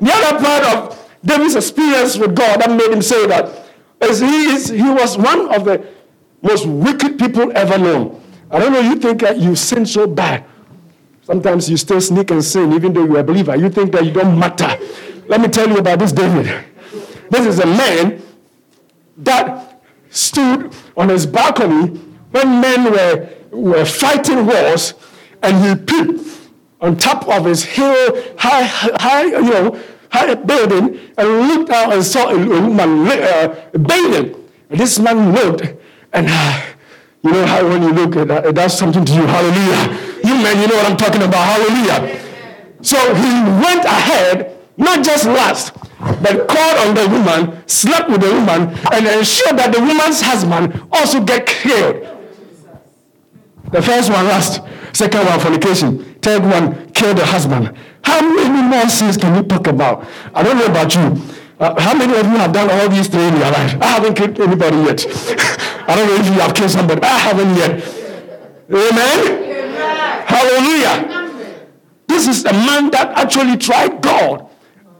The 0.00 0.12
other 0.12 0.44
part 0.44 0.64
of 0.64 1.10
David's 1.24 1.54
experience 1.56 2.16
with 2.18 2.34
God 2.34 2.60
that 2.60 2.70
made 2.70 2.90
him 2.90 3.02
say 3.02 3.26
that 3.26 3.61
as 4.02 4.20
he, 4.20 4.46
is, 4.54 4.68
he 4.68 4.90
was 4.90 5.16
one 5.16 5.54
of 5.54 5.64
the 5.64 5.86
most 6.42 6.66
wicked 6.66 7.18
people 7.18 7.52
ever 7.54 7.78
known. 7.78 8.20
I 8.50 8.58
don't 8.58 8.72
know, 8.72 8.80
you 8.80 8.96
think 8.96 9.20
that 9.20 9.38
you 9.38 9.54
sin 9.56 9.86
so 9.86 10.06
bad. 10.06 10.44
Sometimes 11.22 11.70
you 11.70 11.76
still 11.76 12.00
sneak 12.00 12.30
and 12.30 12.44
sin, 12.44 12.72
even 12.72 12.92
though 12.92 13.04
you're 13.04 13.20
a 13.20 13.24
believer. 13.24 13.56
You 13.56 13.70
think 13.70 13.92
that 13.92 14.04
you 14.04 14.10
don't 14.12 14.38
matter. 14.38 14.76
Let 15.28 15.40
me 15.40 15.48
tell 15.48 15.68
you 15.68 15.78
about 15.78 16.00
this 16.00 16.12
David. 16.12 16.64
This 17.30 17.46
is 17.46 17.60
a 17.60 17.66
man 17.66 18.20
that 19.18 19.80
stood 20.10 20.74
on 20.96 21.08
his 21.08 21.24
balcony 21.24 21.98
when 22.32 22.60
men 22.60 22.92
were, 22.92 23.28
were 23.50 23.84
fighting 23.84 24.46
wars, 24.46 24.94
and 25.42 25.64
he 25.64 25.84
peeped 25.84 26.50
on 26.80 26.96
top 26.96 27.28
of 27.28 27.44
his 27.44 27.62
hill, 27.62 28.22
high, 28.36 28.64
high, 28.64 29.24
you 29.24 29.40
know, 29.40 29.80
had 30.12 30.28
a 30.28 30.36
building 30.36 31.00
and 31.16 31.28
looked 31.48 31.70
out 31.70 31.92
and 31.92 32.04
saw 32.04 32.28
a 32.28 32.36
woman 32.38 33.08
uh, 33.08 33.68
bathing. 33.72 34.36
And 34.68 34.78
this 34.78 34.98
man 34.98 35.32
looked, 35.32 35.62
and 36.12 36.26
uh, 36.28 36.62
you 37.22 37.32
know 37.32 37.46
how 37.46 37.66
when 37.66 37.82
you 37.82 37.92
look, 37.92 38.16
it, 38.16 38.30
it 38.30 38.54
does 38.54 38.76
something 38.76 39.04
to 39.04 39.12
you. 39.12 39.26
Hallelujah. 39.26 39.98
You 40.22 40.34
men, 40.34 40.60
you 40.60 40.68
know 40.68 40.76
what 40.76 40.90
I'm 40.90 40.96
talking 40.96 41.22
about. 41.22 41.44
Hallelujah. 41.56 42.20
So 42.82 42.98
he 43.14 43.30
went 43.64 43.84
ahead, 43.84 44.58
not 44.76 45.02
just 45.02 45.24
last, 45.24 45.74
but 46.22 46.46
called 46.46 46.88
on 46.88 46.94
the 46.94 47.08
woman, 47.08 47.66
slept 47.66 48.10
with 48.10 48.20
the 48.20 48.32
woman, 48.32 48.76
and 48.92 49.06
ensured 49.06 49.56
that 49.58 49.72
the 49.72 49.80
woman's 49.80 50.20
husband 50.20 50.82
also 50.92 51.24
get 51.24 51.46
killed. 51.46 52.06
The 53.70 53.80
first 53.80 54.10
one 54.10 54.26
last, 54.26 54.60
second 54.92 55.24
one 55.24 55.40
fornication, 55.40 56.16
third 56.20 56.42
one 56.42 56.90
kill 56.92 57.14
the 57.14 57.24
husband. 57.24 57.74
How 58.04 58.20
many 58.20 58.62
more 58.62 58.88
sins 58.88 59.16
can 59.16 59.34
you 59.34 59.42
talk 59.42 59.66
about? 59.66 60.06
I 60.34 60.42
don't 60.42 60.58
know 60.58 60.66
about 60.66 60.94
you. 60.94 61.20
Uh, 61.58 61.80
how 61.80 61.94
many 61.96 62.12
of 62.18 62.26
you 62.26 62.36
have 62.36 62.52
done 62.52 62.68
all 62.70 62.88
these 62.88 63.08
things 63.08 63.32
in 63.32 63.40
your 63.40 63.50
life? 63.50 63.80
I 63.80 63.86
haven't 63.86 64.14
killed 64.14 64.40
anybody 64.40 64.76
yet. 64.78 65.06
I 65.86 65.94
don't 65.96 66.08
know 66.08 66.16
if 66.16 66.26
you 66.26 66.40
have 66.40 66.54
killed 66.54 66.70
somebody. 66.70 67.02
I 67.02 67.18
haven't 67.18 67.54
yet. 67.56 67.70
Amen? 68.68 69.18
Amen. 69.28 70.26
Hallelujah. 70.26 71.22
This 72.08 72.26
is 72.26 72.44
a 72.44 72.52
man 72.52 72.90
that 72.90 73.12
actually 73.16 73.56
tried 73.58 74.02
God. 74.02 74.48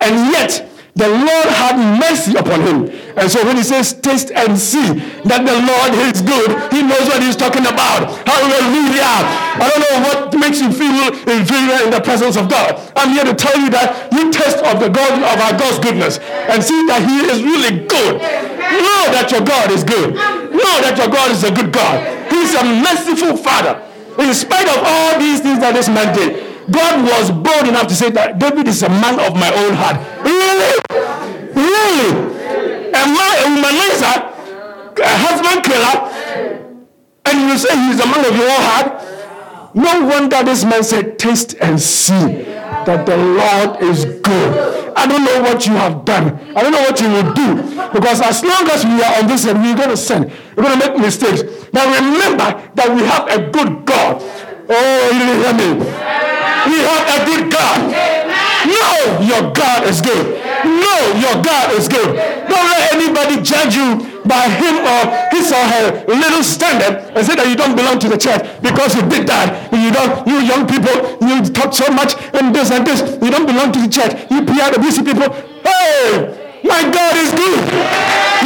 And 0.01 0.33
yet, 0.33 0.69
the 0.95 1.09
Lord 1.09 1.49
had 1.49 1.73
mercy 1.97 2.37
upon 2.37 2.61
him. 2.69 2.79
And 3.17 3.31
so 3.31 3.41
when 3.45 3.57
he 3.57 3.65
says 3.65 3.97
taste 3.97 4.31
and 4.31 4.59
see 4.59 5.01
that 5.25 5.41
the 5.41 5.57
Lord 5.57 5.93
is 6.05 6.21
good, 6.21 6.53
he 6.69 6.85
knows 6.85 7.09
what 7.09 7.25
he's 7.25 7.37
talking 7.37 7.65
about. 7.65 8.13
Hallelujah. 8.29 9.25
I 9.57 9.73
don't 9.73 9.81
know 9.81 9.99
what 10.05 10.37
makes 10.37 10.61
you 10.61 10.69
feel 10.69 11.17
inferior 11.25 11.89
in 11.89 11.97
the 11.97 12.01
presence 12.05 12.37
of 12.37 12.53
God. 12.53 12.77
I'm 12.93 13.17
here 13.17 13.25
to 13.25 13.33
tell 13.33 13.57
you 13.57 13.73
that 13.73 14.13
you 14.13 14.29
taste 14.29 14.61
of 14.61 14.85
the 14.85 14.93
God 14.93 15.17
of 15.17 15.37
our 15.41 15.57
God's 15.57 15.81
goodness 15.81 16.21
and 16.21 16.61
see 16.61 16.85
that 16.93 17.01
he 17.09 17.25
is 17.25 17.41
really 17.41 17.89
good. 17.89 18.21
Know 18.21 19.05
that 19.17 19.33
your 19.33 19.45
God 19.45 19.73
is 19.73 19.85
good. 19.85 20.13
Know 20.13 20.75
that 20.85 21.01
your 21.01 21.09
God 21.09 21.33
is 21.33 21.41
a 21.41 21.53
good 21.53 21.73
God. 21.73 22.05
He's 22.29 22.53
a 22.53 22.65
merciful 22.85 23.41
father. 23.41 23.81
In 24.21 24.35
spite 24.37 24.69
of 24.69 24.77
all 24.85 25.17
these 25.17 25.41
things 25.41 25.59
that 25.65 25.73
this 25.73 25.89
man 25.89 26.13
did, 26.13 26.52
God 26.71 27.05
was 27.05 27.31
bold 27.31 27.69
enough 27.69 27.89
to 27.89 27.95
say 27.95 28.11
that 28.11 28.39
David 28.39 28.69
is 28.69 28.83
a 28.83 28.89
man 28.89 29.19
of 29.21 29.35
my 29.35 29.53
own 29.53 29.75
heart. 29.75 29.97
Really? 30.25 30.73
Really? 31.55 32.33
A 32.89 33.03
man, 33.09 33.33
a 33.41 33.47
womanizer, 33.51 34.17
a 35.01 35.15
husband 35.19 35.65
killer, 35.65 35.97
and 37.27 37.49
you 37.49 37.59
say 37.59 37.75
he's 37.89 38.01
a 38.01 38.07
man 38.07 38.25
of 38.25 38.37
your 38.37 38.49
own 38.49 38.63
heart? 38.63 39.13
No 39.75 40.07
wonder 40.07 40.43
this 40.45 40.65
man 40.65 40.85
said, 40.85 41.19
Taste 41.19 41.55
and 41.61 41.81
see 41.81 42.45
that 42.85 43.07
the 43.07 43.17
Lord 43.17 43.83
is 43.83 44.05
good. 44.05 44.93
I 44.95 45.07
don't 45.07 45.25
know 45.25 45.41
what 45.43 45.67
you 45.67 45.73
have 45.73 46.05
done. 46.05 46.39
I 46.55 46.63
don't 46.63 46.73
know 46.73 46.83
what 46.83 47.01
you 47.01 47.09
will 47.09 47.33
do. 47.33 47.63
Because 47.93 48.21
as 48.21 48.45
long 48.45 48.69
as 48.69 48.85
we 48.85 49.03
are 49.03 49.23
on 49.23 49.27
this 49.27 49.47
and 49.47 49.63
we're 49.63 49.77
going 49.77 49.89
to 49.89 49.97
sin, 49.97 50.31
we're 50.57 50.65
going 50.65 50.79
to 50.79 50.89
make 50.89 50.99
mistakes. 51.01 51.43
But 51.73 51.87
remember 52.01 52.71
that 52.75 52.95
we 52.95 53.03
have 53.03 53.29
a 53.29 53.51
good 53.51 53.87
God. 53.87 54.19
Oh, 54.69 55.11
you 55.13 55.19
didn't 55.19 55.59
hear 55.59 55.77
me. 55.79 56.32
We 56.67 56.79
have 56.79 57.05
a 57.11 57.19
good 57.27 57.51
God. 57.51 57.79
Know 58.67 59.19
your 59.21 59.53
God 59.53 59.85
is 59.89 60.01
good. 60.01 60.39
Know 60.65 61.01
your 61.19 61.43
God 61.43 61.73
is 61.75 61.89
good. 61.89 62.15
Don't 62.47 62.69
let 62.71 62.93
anybody 62.95 63.43
judge 63.43 63.75
you 63.75 64.07
by 64.25 64.47
him 64.49 64.79
or 64.87 65.01
his 65.35 65.51
or 65.51 65.65
her 65.67 66.05
little 66.07 66.43
standard 66.43 67.11
and 67.17 67.27
say 67.27 67.35
that 67.35 67.49
you 67.49 67.57
don't 67.57 67.75
belong 67.75 67.99
to 67.99 68.09
the 68.09 68.17
church 68.17 68.47
because 68.63 68.95
you 68.95 69.03
did 69.11 69.27
that. 69.27 69.73
You 69.75 69.91
don't, 69.91 70.27
you 70.27 70.39
young 70.47 70.67
people, 70.67 70.95
you 71.27 71.43
talk 71.51 71.75
so 71.75 71.91
much 71.91 72.15
and 72.35 72.55
this 72.55 72.71
and 72.71 72.87
this. 72.87 73.03
You 73.19 73.31
don't 73.31 73.47
belong 73.47 73.73
to 73.73 73.81
the 73.83 73.91
church. 73.91 74.15
You 74.31 74.47
PRWC 74.47 75.03
people. 75.03 75.35
Hey, 75.67 76.61
my 76.63 76.83
God 76.87 77.15
is 77.19 77.31
good. 77.35 77.63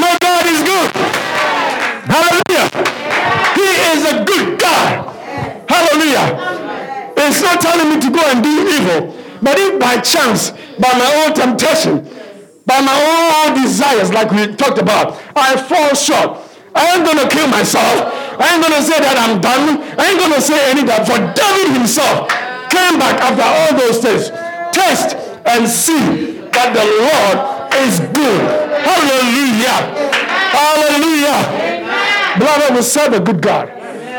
My 0.00 0.16
God 0.16 0.44
is 0.48 0.60
good. 0.64 0.90
Hallelujah. 2.08 2.66
He 3.52 3.68
is 3.92 4.00
a 4.08 4.24
good 4.24 4.58
God. 4.58 5.12
Hallelujah. 5.68 6.65
It's 7.16 7.42
not 7.42 7.60
telling 7.60 7.88
me 7.88 8.00
to 8.00 8.10
go 8.10 8.22
and 8.24 8.42
do 8.42 8.50
evil. 8.50 9.16
But 9.42 9.58
if 9.58 9.80
by 9.80 10.00
chance, 10.00 10.50
by 10.78 10.92
my 10.96 11.24
own 11.24 11.34
temptation, 11.34 12.04
by 12.64 12.80
my 12.80 12.96
own 13.48 13.62
desires, 13.62 14.12
like 14.12 14.30
we 14.30 14.54
talked 14.56 14.78
about, 14.78 15.20
I 15.34 15.56
fall 15.56 15.94
short, 15.94 16.40
I 16.74 16.96
ain't 16.96 17.06
gonna 17.06 17.28
kill 17.28 17.48
myself. 17.48 18.12
I 18.38 18.52
ain't 18.52 18.62
gonna 18.62 18.82
say 18.84 19.00
that 19.00 19.16
I'm 19.16 19.40
done. 19.40 19.80
I 19.96 20.12
ain't 20.12 20.20
gonna 20.20 20.40
say 20.40 20.60
any 20.70 20.84
that. 20.84 21.08
For 21.08 21.16
David 21.16 21.72
himself 21.72 22.28
came 22.68 23.00
back 23.00 23.16
after 23.24 23.48
all 23.48 23.72
those 23.80 23.98
things. 24.04 24.28
Taste 24.76 25.16
and 25.48 25.64
see 25.64 26.44
that 26.52 26.76
the 26.76 26.84
Lord 26.84 27.36
is 27.80 27.96
good. 28.12 28.44
Hallelujah. 28.84 29.78
Hallelujah. 30.52 31.40
Beloved, 32.36 32.76
we 32.76 32.82
serve 32.82 33.12
a 33.14 33.20
good 33.20 33.40
God. 33.40 33.70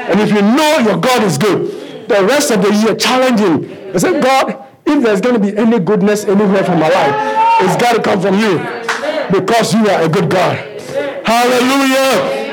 And 0.09 0.19
if 0.19 0.29
you 0.29 0.41
know 0.41 0.79
your 0.81 0.97
God 0.97 1.21
is 1.21 1.37
good, 1.37 1.86
the 2.07 2.25
rest 2.25 2.51
of 2.51 2.61
the 2.61 2.73
year 2.73 2.95
challenging. 2.95 3.93
I 3.93 3.97
said, 3.97 4.23
God, 4.23 4.65
if 4.85 5.03
there's 5.03 5.21
going 5.21 5.35
to 5.35 5.41
be 5.41 5.57
any 5.57 5.79
goodness 5.79 6.25
anywhere 6.25 6.63
from 6.63 6.79
my 6.79 6.89
life, 6.89 7.37
it's 7.61 7.81
got 7.81 7.95
to 7.95 8.01
come 8.01 8.21
from 8.21 8.39
you 8.39 8.57
because 9.31 9.73
you 9.73 9.87
are 9.87 10.03
a 10.03 10.09
good 10.09 10.29
God. 10.29 10.57
Hallelujah. 11.25 12.47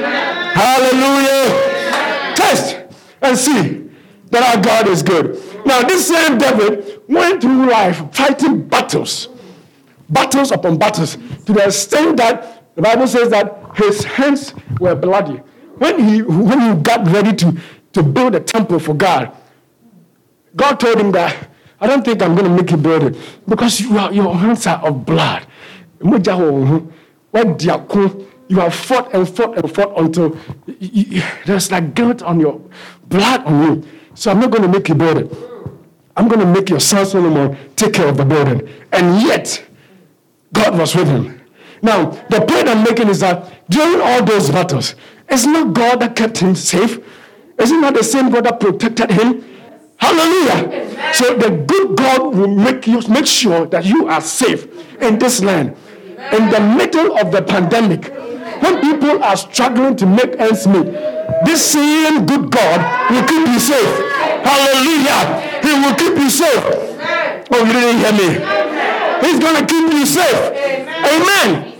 Hallelujah. 0.55 2.35
Test 2.37 2.79
and 3.23 3.39
see 3.39 3.91
that 4.31 4.57
our 4.57 4.63
God 4.63 4.89
is 4.89 5.03
good. 5.03 5.41
Now, 5.65 5.83
this 5.83 6.09
same 6.09 6.39
David 6.39 7.03
went 7.09 7.41
through 7.41 7.71
life 7.71 8.03
fighting 8.13 8.67
battles, 8.67 9.29
battles 10.11 10.51
upon 10.51 10.79
battles, 10.79 11.17
to 11.47 11.53
the 11.53 11.65
extent 11.67 12.17
that 12.17 12.75
the 12.75 12.83
Bible 12.83 13.07
says 13.07 13.31
that 13.31 13.77
his 13.77 14.05
hands 14.05 14.55
were 14.81 14.95
bloody. 14.95 15.37
When 15.79 16.03
he, 16.03 16.23
when 16.23 16.61
he 16.61 16.83
got 16.83 17.07
ready 17.09 17.35
to, 17.37 17.57
to 17.93 18.03
build 18.03 18.35
a 18.35 18.41
temple 18.41 18.79
for 18.79 18.95
God, 18.95 19.35
God 20.57 20.81
told 20.81 20.99
him 20.99 21.13
that 21.13 21.51
I 21.81 21.87
don't 21.87 22.05
think 22.05 22.23
I'm 22.23 22.35
going 22.35 22.45
to 22.45 22.63
make 22.63 22.71
you 22.71 22.77
build 22.77 23.03
it 23.03 23.17
because 23.49 23.81
you 23.81 23.99
are, 23.99 24.13
your 24.13 24.35
hands 24.37 24.67
are 24.67 24.85
of 24.87 25.05
blood. 25.05 25.47
You 28.47 28.59
have 28.61 28.75
fought 28.75 29.15
and 29.15 29.29
fought 29.29 29.57
and 29.57 29.75
fought 29.75 29.99
until 29.99 30.37
you, 30.67 31.05
you, 31.19 31.23
there's 31.47 31.71
like 31.71 31.95
guilt 31.95 32.23
on 32.23 32.41
your 32.41 32.61
blood 33.07 33.45
on 33.45 33.63
you. 33.63 33.89
So 34.15 34.31
I'm 34.31 34.39
not 34.39 34.51
going 34.51 34.63
to 34.63 34.69
make 34.69 34.89
you 34.89 34.95
build 34.95 35.19
it. 35.19 35.33
I'm 36.17 36.29
going 36.29 36.41
to 36.41 36.47
make 36.47 36.69
your 36.69 36.81
son 36.81 37.07
Solomon 37.07 37.57
take 37.75 37.95
care 37.95 38.07
of 38.09 38.17
the 38.17 38.25
burden. 38.25 38.69
And 38.93 39.23
yet, 39.23 39.65
God 40.53 40.79
was 40.79 40.95
with 40.95 41.09
him. 41.09 41.41
Now, 41.83 42.11
the 42.31 42.41
point 42.41 42.69
I'm 42.69 42.85
making 42.85 43.09
is 43.09 43.21
that 43.21 43.69
during 43.69 44.01
all 44.01 44.23
those 44.25 44.51
battles, 44.51 44.95
it's 45.29 45.47
not 45.47 45.75
God 45.75 46.01
that 46.01 46.15
kept 46.15 46.39
him 46.39 46.55
safe. 46.55 46.99
Is 47.59 47.71
it 47.73 47.81
not 47.81 47.95
the 47.95 48.05
same 48.05 48.31
God 48.31 48.45
that 48.45 48.61
protected 48.61 49.11
him? 49.11 49.45
Hallelujah. 49.97 51.15
So 51.15 51.37
the 51.37 51.51
good 51.51 51.97
God 51.97 52.35
will 52.35 52.49
make 52.49 52.87
you 52.87 53.01
make 53.09 53.27
sure 53.27 53.67
that 53.67 53.85
you 53.85 54.09
are 54.09 54.21
safe 54.21 54.67
in 55.01 55.19
this 55.19 55.43
land. 55.43 55.77
In 56.33 56.51
the 56.51 56.61
middle 56.61 57.19
of 57.19 57.31
the 57.33 57.43
pandemic, 57.43 58.13
when 58.63 58.81
people 58.81 59.23
are 59.23 59.37
struggling 59.37 59.97
to 59.97 60.07
make 60.07 60.39
ends 60.39 60.67
meet, 60.67 60.87
this 61.45 61.73
same 61.73 62.27
good 62.27 62.51
God 62.51 63.11
will 63.11 63.27
keep 63.27 63.47
you 63.47 63.61
safe. 63.61 63.95
Hallelujah. 64.45 65.61
He 65.63 65.73
will 65.81 65.95
keep 65.95 66.17
you 66.19 66.31
safe. 66.31 66.65
Oh, 67.51 67.65
you 67.65 67.73
didn't 67.73 67.99
hear 68.01 68.13
me. 68.13 68.65
He's 69.27 69.39
going 69.39 69.57
to 69.57 69.67
keep 69.67 69.93
you 69.93 70.07
safe. 70.07 70.41
Amen. 71.13 71.73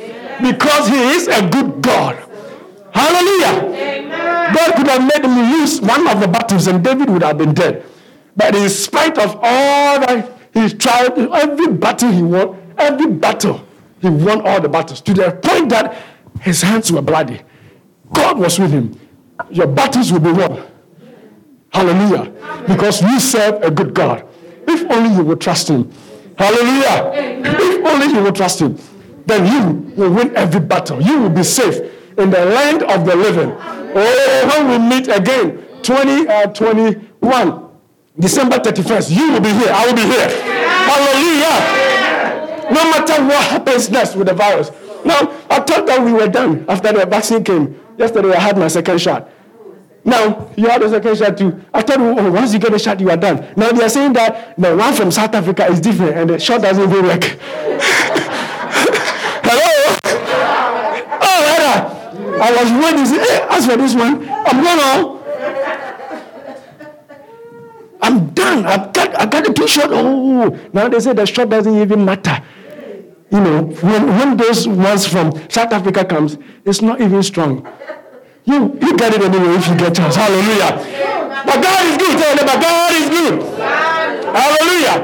Because 0.43 0.89
he 0.89 1.01
is 1.17 1.29
a 1.29 1.49
good 1.49 1.83
God. 1.83 2.17
Hallelujah. 2.93 4.55
God 4.55 4.75
could 4.77 4.87
have 4.89 5.03
made 5.03 5.25
him 5.25 5.53
lose 5.53 5.81
one 5.81 6.07
of 6.07 6.21
the 6.21 6.29
battles 6.29 6.67
and 6.67 6.83
David 6.83 7.11
would 7.11 7.23
have 7.23 7.39
been 7.39 7.55
dead. 7.55 7.85
But 8.37 8.55
in 8.57 8.69
spite 8.69 9.19
of 9.19 9.37
all 9.37 10.01
that 10.01 10.39
he 10.53 10.69
tried, 10.71 11.19
every 11.19 11.69
battle 11.69 12.11
he 12.11 12.23
won, 12.23 12.75
every 12.79 13.07
battle, 13.07 13.65
he 14.01 14.09
won 14.09 14.47
all 14.47 14.61
the 14.61 14.69
battles 14.69 15.01
to 15.03 15.15
the 15.15 15.33
point 15.43 15.71
that 15.71 15.97
his 16.41 16.63
hands 16.63 16.93
were 16.93 17.03
bloody. 17.03 17.41
God 18.13 18.39
was 18.39 18.59
with 18.59 18.71
him. 18.71 18.99
Your 19.51 19.67
battles 19.67 20.13
will 20.13 20.21
be 20.21 20.33
won. 20.33 20.63
Hallelujah. 21.73 22.33
Because 22.69 23.03
you 23.03 23.19
serve 23.19 23.63
a 23.63 23.71
good 23.71 23.95
God. 23.95 24.25
If 24.67 24.89
only 24.91 25.15
you 25.17 25.25
will 25.25 25.37
trust 25.37 25.69
him. 25.69 25.91
Hallelujah. 26.39 27.13
If 27.45 27.85
only 27.87 28.07
you 28.15 28.23
will 28.23 28.33
trust 28.33 28.61
him, 28.61 28.79
then 29.27 29.47
you 29.47 29.95
will 29.97 30.11
win 30.13 30.37
every 30.37 30.61
battle. 30.61 31.01
You 31.03 31.21
will 31.23 31.31
be 31.31 31.43
safe 31.43 31.79
in 32.19 32.31
the 32.31 32.45
land 32.45 32.83
of 32.85 33.05
the 33.05 33.17
living. 33.17 33.51
Oh, 33.59 34.49
when 34.49 34.69
we 34.71 34.79
meet 34.97 35.09
again, 35.09 35.65
2021. 35.83 37.49
Uh, 37.49 37.64
December 38.19 38.59
31st, 38.59 39.11
you 39.11 39.33
will 39.33 39.41
be 39.41 39.49
here. 39.51 39.71
I 39.73 39.87
will 39.87 39.95
be 39.95 40.03
here. 40.03 40.29
Hallelujah. 40.87 42.71
No 42.71 42.85
matter 42.91 43.25
what 43.25 43.45
happens 43.45 43.91
next 43.91 44.15
with 44.15 44.29
the 44.29 44.35
virus. 44.35 44.71
Now, 45.05 45.33
I 45.51 45.59
thought 45.61 45.85
that 45.87 46.01
we 46.03 46.13
were 46.13 46.29
done 46.29 46.65
after 46.69 46.93
the 46.93 47.07
vaccine 47.07 47.43
came. 47.43 47.81
Yesterday, 47.99 48.33
I 48.33 48.39
had 48.41 48.57
my 48.57 48.69
second 48.69 49.01
shot. 49.01 49.29
Now, 50.05 50.49
you 50.57 50.69
had 50.69 50.81
the 50.83 50.91
second 50.91 51.17
shot 51.19 51.37
too. 51.37 51.61
I 51.73 51.83
thought, 51.83 51.99
oh, 51.99 52.17
oh, 52.17 52.31
once 52.31 52.53
you 52.53 52.61
get 52.61 52.73
a 52.73 52.79
shot, 52.79 53.01
you 53.01 53.11
are 53.11 53.17
done. 53.17 53.53
Now, 53.57 53.73
they 53.73 53.83
are 53.85 53.89
saying 53.89 54.13
that 54.13 54.57
the 54.59 54.77
one 54.77 54.95
from 54.95 55.11
South 55.11 55.35
Africa 55.35 55.67
is 55.67 55.81
different 55.81 56.17
and 56.17 56.31
the 56.31 56.39
shot 56.39 56.63
doesn't 56.63 56.85
even 56.85 57.05
work. 57.05 57.25
Hello? 59.43 59.97
Oh, 61.21 62.39
I 62.41 62.51
was 62.63 62.71
waiting. 62.71 63.07
Hey, 63.21 63.47
as 63.51 63.67
for 63.67 63.77
this 63.77 63.95
one, 63.95 64.29
I'm 64.29 64.63
going 64.63 64.79
on. 64.79 65.24
I'm 68.05 68.35
done. 68.35 68.67
I've 68.67 68.93
got, 68.93 69.19
I 69.19 69.25
got 69.25 69.49
a 69.49 69.53
t-shirt. 69.55 69.89
Oh, 69.89 70.51
now 70.75 70.89
they 70.89 71.01
say 71.01 71.15
the 71.15 71.25
shot 71.25 71.49
doesn't 71.49 71.75
even 71.75 72.05
matter. 72.05 72.37
You 73.31 73.41
know, 73.41 73.63
when, 73.81 74.07
when 74.07 74.37
those 74.37 74.69
ones 74.69 75.07
from 75.07 75.33
South 75.49 75.73
Africa 75.73 76.05
comes, 76.05 76.37
it's 76.67 76.83
not 76.83 77.01
even 77.01 77.23
strong. 77.23 77.67
You, 78.45 78.77
you 78.79 78.95
get 78.99 79.15
it 79.15 79.23
anyway 79.23 79.57
if 79.57 79.67
you 79.69 79.77
get 79.77 79.95
chance. 79.95 80.17
Hallelujah. 80.17 80.77
But 81.47 81.63
God 81.65 81.81
is 81.87 81.97
good. 81.97 82.19
Tell 82.21 82.37
them, 82.37 82.47
but 82.47 82.61
God 82.61 82.93
is 82.93 83.09
good. 83.09 83.43
Hallelujah. 84.37 84.97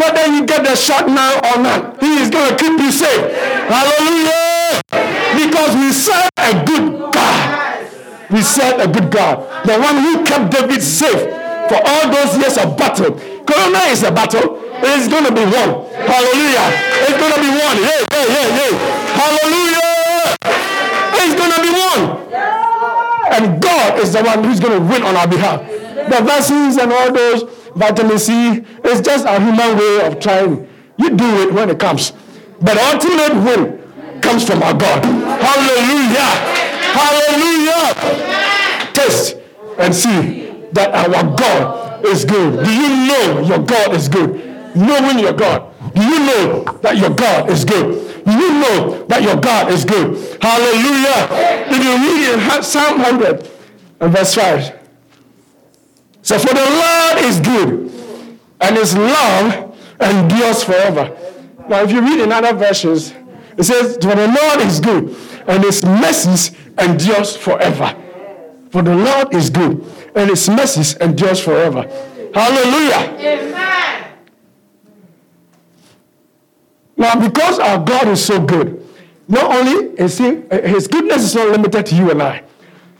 Whether 0.00 0.26
you 0.34 0.44
get 0.44 0.64
the 0.64 0.74
shot 0.74 1.06
now 1.06 1.38
or 1.46 1.62
not, 1.62 2.02
He 2.02 2.18
is 2.18 2.28
going 2.28 2.50
to 2.50 2.56
keep 2.58 2.76
you 2.76 2.90
safe. 2.90 3.22
Hallelujah. 3.70 4.82
Because 4.90 5.76
we 5.76 5.92
serve 5.92 6.28
a 6.38 6.64
good 6.66 7.12
God. 7.12 7.86
We 8.32 8.42
serve 8.42 8.80
a 8.80 8.88
good 8.88 9.12
God. 9.12 9.64
The 9.64 9.78
one 9.78 10.02
who 10.02 10.24
kept 10.24 10.50
David 10.50 10.82
safe 10.82 11.41
for 11.72 11.80
all 11.88 12.04
those 12.12 12.36
years 12.36 12.58
of 12.58 12.76
battle. 12.76 13.16
Corona 13.48 13.80
is 13.88 14.02
a 14.02 14.12
battle. 14.12 14.60
It's 14.84 15.08
going 15.08 15.24
to 15.24 15.32
be 15.32 15.40
won. 15.40 15.88
Hallelujah. 16.04 16.68
It's 17.08 17.16
going 17.16 17.32
to 17.32 17.40
be 17.40 17.48
won. 17.48 17.76
Hey, 17.80 18.04
hey, 18.12 18.26
hey, 18.28 18.48
hey. 18.60 18.72
Hallelujah. 19.16 20.36
It's 21.16 21.34
going 21.40 21.52
to 21.56 21.60
be 21.64 21.72
won. 21.72 22.00
And 23.32 23.62
God 23.62 23.98
is 23.98 24.12
the 24.12 24.22
one 24.22 24.44
who's 24.44 24.60
going 24.60 24.78
to 24.78 24.84
win 24.86 25.02
on 25.02 25.16
our 25.16 25.26
behalf. 25.26 25.64
The 26.12 26.20
vaccines 26.22 26.76
and 26.76 26.92
all 26.92 27.10
those 27.10 27.44
vitamin 27.74 28.18
C 28.18 28.66
is 28.84 29.00
just 29.00 29.24
a 29.24 29.40
human 29.40 29.78
way 29.78 30.06
of 30.06 30.20
trying. 30.20 30.68
You 30.98 31.16
do 31.16 31.42
it 31.42 31.54
when 31.54 31.70
it 31.70 31.78
comes. 31.78 32.12
But 32.60 32.76
ultimate 32.76 33.34
win 33.46 34.20
comes 34.20 34.44
from 34.46 34.62
our 34.62 34.74
God. 34.74 35.02
Hallelujah. 35.04 36.28
Hallelujah. 37.00 37.94
Taste 38.92 39.36
and 39.78 39.94
see 39.94 40.51
that 40.72 40.94
our 40.94 41.36
God 41.36 42.04
is 42.04 42.24
good? 42.24 42.64
Do 42.64 42.72
you 42.72 42.88
know 43.06 43.40
your 43.40 43.58
God 43.58 43.94
is 43.94 44.08
good? 44.08 44.76
Knowing 44.76 45.18
your 45.18 45.32
God. 45.32 45.72
Do 45.94 46.02
you 46.02 46.18
know 46.20 46.64
that 46.82 46.96
your 46.96 47.10
God 47.10 47.50
is 47.50 47.64
good? 47.64 48.24
Do 48.24 48.32
you 48.32 48.52
know 48.52 49.04
that 49.06 49.22
your 49.22 49.36
God 49.36 49.70
is 49.70 49.84
good? 49.84 50.16
Hallelujah. 50.42 51.28
If 51.68 51.84
you 51.84 51.92
read 51.98 52.56
in 52.56 52.62
Psalm 52.62 53.00
100 53.00 53.50
and 54.00 54.12
verse 54.12 54.34
5. 54.34 54.78
So 56.22 56.38
for 56.38 56.54
the 56.54 56.60
Lord 56.60 57.24
is 57.24 57.40
good 57.40 57.92
and 58.60 58.76
his 58.76 58.96
love 58.96 59.76
endures 60.00 60.62
forever. 60.62 61.16
Now 61.68 61.82
if 61.82 61.90
you 61.90 62.00
read 62.00 62.20
in 62.20 62.32
other 62.32 62.54
versions, 62.54 63.12
it 63.58 63.64
says, 63.64 63.96
For 63.96 64.14
the 64.14 64.28
Lord 64.28 64.60
is 64.60 64.80
good 64.80 65.16
and 65.46 65.62
his 65.64 65.84
mercies 65.84 66.52
endures 66.78 67.36
forever. 67.36 67.96
For 68.70 68.82
the 68.82 68.94
Lord 68.94 69.34
is 69.34 69.50
good 69.50 69.84
and 70.14 70.30
his 70.30 70.48
mercies 70.48 70.94
endures 70.96 71.40
forever. 71.40 71.82
Hallelujah. 72.34 73.16
Amen. 73.18 74.18
Now, 76.96 77.28
because 77.28 77.58
our 77.58 77.84
God 77.84 78.08
is 78.08 78.24
so 78.24 78.40
good, 78.40 78.86
not 79.28 79.54
only 79.54 79.94
is 79.98 80.18
he, 80.18 80.42
his 80.50 80.86
goodness 80.88 81.24
is 81.24 81.34
not 81.34 81.48
limited 81.48 81.86
to 81.86 81.94
you 81.94 82.10
and 82.10 82.22
I, 82.22 82.44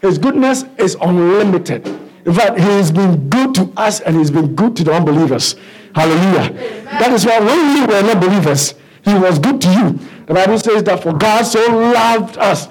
his 0.01 0.19
goodness 0.19 0.65
is 0.79 0.97
unlimited. 1.01 1.87
In 2.25 2.35
fact, 2.35 2.59
he 2.59 2.65
has 2.65 2.91
been 2.91 3.29
good 3.29 3.55
to 3.57 3.73
us 3.77 4.01
and 4.01 4.17
he's 4.17 4.31
been 4.31 4.55
good 4.55 4.77
to 4.77 4.85
the 4.85 4.93
unbelievers. 4.93 5.57
Hallelujah. 5.95 6.51
Amen. 6.51 6.85
That 6.85 7.13
is 7.13 7.27
why 7.27 7.39
when 7.41 7.75
we 7.75 7.81
were 7.87 8.03
not 8.03 8.21
believers, 8.21 8.75
he 9.05 9.15
was 9.15 9.39
good 9.39 9.61
to 9.61 9.69
you. 9.69 9.99
The 10.27 10.35
Bible 10.35 10.59
says 10.59 10.83
that 10.85 11.03
for 11.03 11.13
God 11.13 11.43
so 11.43 11.61
loved 11.71 12.39
us, 12.39 12.69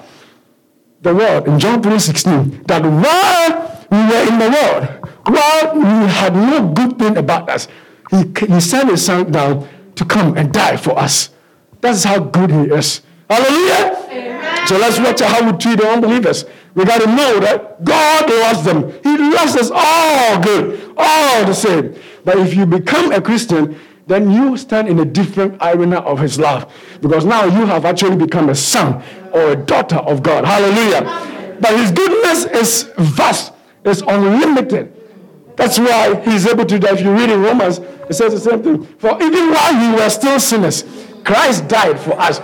the 1.02 1.14
world, 1.14 1.48
in 1.48 1.58
John 1.58 1.82
3 1.82 1.98
16, 1.98 2.62
that 2.64 2.82
while 2.82 3.81
we 3.92 3.98
were 3.98 4.26
in 4.26 4.38
the 4.38 4.48
world, 4.48 4.84
while 5.26 5.74
we 5.74 6.08
had 6.08 6.34
no 6.34 6.66
good 6.72 6.98
thing 6.98 7.18
about 7.18 7.50
us, 7.50 7.68
he, 8.10 8.24
he 8.46 8.58
sent 8.58 8.88
his 8.88 9.04
son 9.04 9.30
down 9.30 9.68
to 9.96 10.04
come 10.06 10.36
and 10.38 10.50
die 10.50 10.78
for 10.78 10.98
us. 10.98 11.28
That's 11.82 12.02
how 12.02 12.18
good 12.18 12.50
he 12.50 12.62
is. 12.72 13.02
Hallelujah. 13.28 13.96
Amen. 14.10 14.66
So 14.66 14.78
let's 14.78 14.98
watch 14.98 15.20
how 15.20 15.44
we 15.44 15.58
treat 15.58 15.78
the 15.78 15.88
unbelievers. 15.88 16.46
We 16.74 16.86
got 16.86 17.02
to 17.02 17.06
know 17.06 17.38
that 17.40 17.84
God 17.84 18.30
loves 18.30 18.64
them. 18.64 18.92
He 19.02 19.18
loves 19.18 19.56
us 19.56 19.70
all 19.72 20.40
good, 20.40 20.94
all 20.96 21.44
the 21.44 21.52
same. 21.52 21.94
But 22.24 22.38
if 22.38 22.54
you 22.54 22.64
become 22.64 23.12
a 23.12 23.20
Christian, 23.20 23.78
then 24.06 24.30
you 24.30 24.56
stand 24.56 24.88
in 24.88 24.98
a 25.00 25.04
different 25.04 25.58
arena 25.60 25.98
of 25.98 26.18
his 26.18 26.38
love. 26.38 26.72
Because 27.02 27.26
now 27.26 27.44
you 27.44 27.66
have 27.66 27.84
actually 27.84 28.16
become 28.16 28.48
a 28.48 28.54
son 28.54 29.02
or 29.32 29.52
a 29.52 29.56
daughter 29.56 29.96
of 29.96 30.22
God. 30.22 30.46
Hallelujah. 30.46 31.58
But 31.60 31.78
his 31.78 31.92
goodness 31.92 32.44
is 32.46 32.90
vast, 32.96 33.51
it's 33.84 34.02
unlimited. 34.02 34.92
That's 35.56 35.78
why 35.78 36.20
he's 36.22 36.46
able 36.46 36.64
to 36.64 36.78
do 36.78 36.86
that. 36.86 36.94
If 36.94 37.00
you 37.04 37.12
read 37.12 37.30
in 37.30 37.42
Romans, 37.42 37.78
it 37.78 38.14
says 38.14 38.32
the 38.32 38.40
same 38.40 38.62
thing. 38.62 38.84
For 38.98 39.22
even 39.22 39.50
while 39.50 39.74
we 39.80 39.96
were 40.00 40.08
still 40.10 40.40
sinners, 40.40 40.84
Christ 41.24 41.68
died 41.68 42.00
for 42.00 42.12
us. 42.18 42.40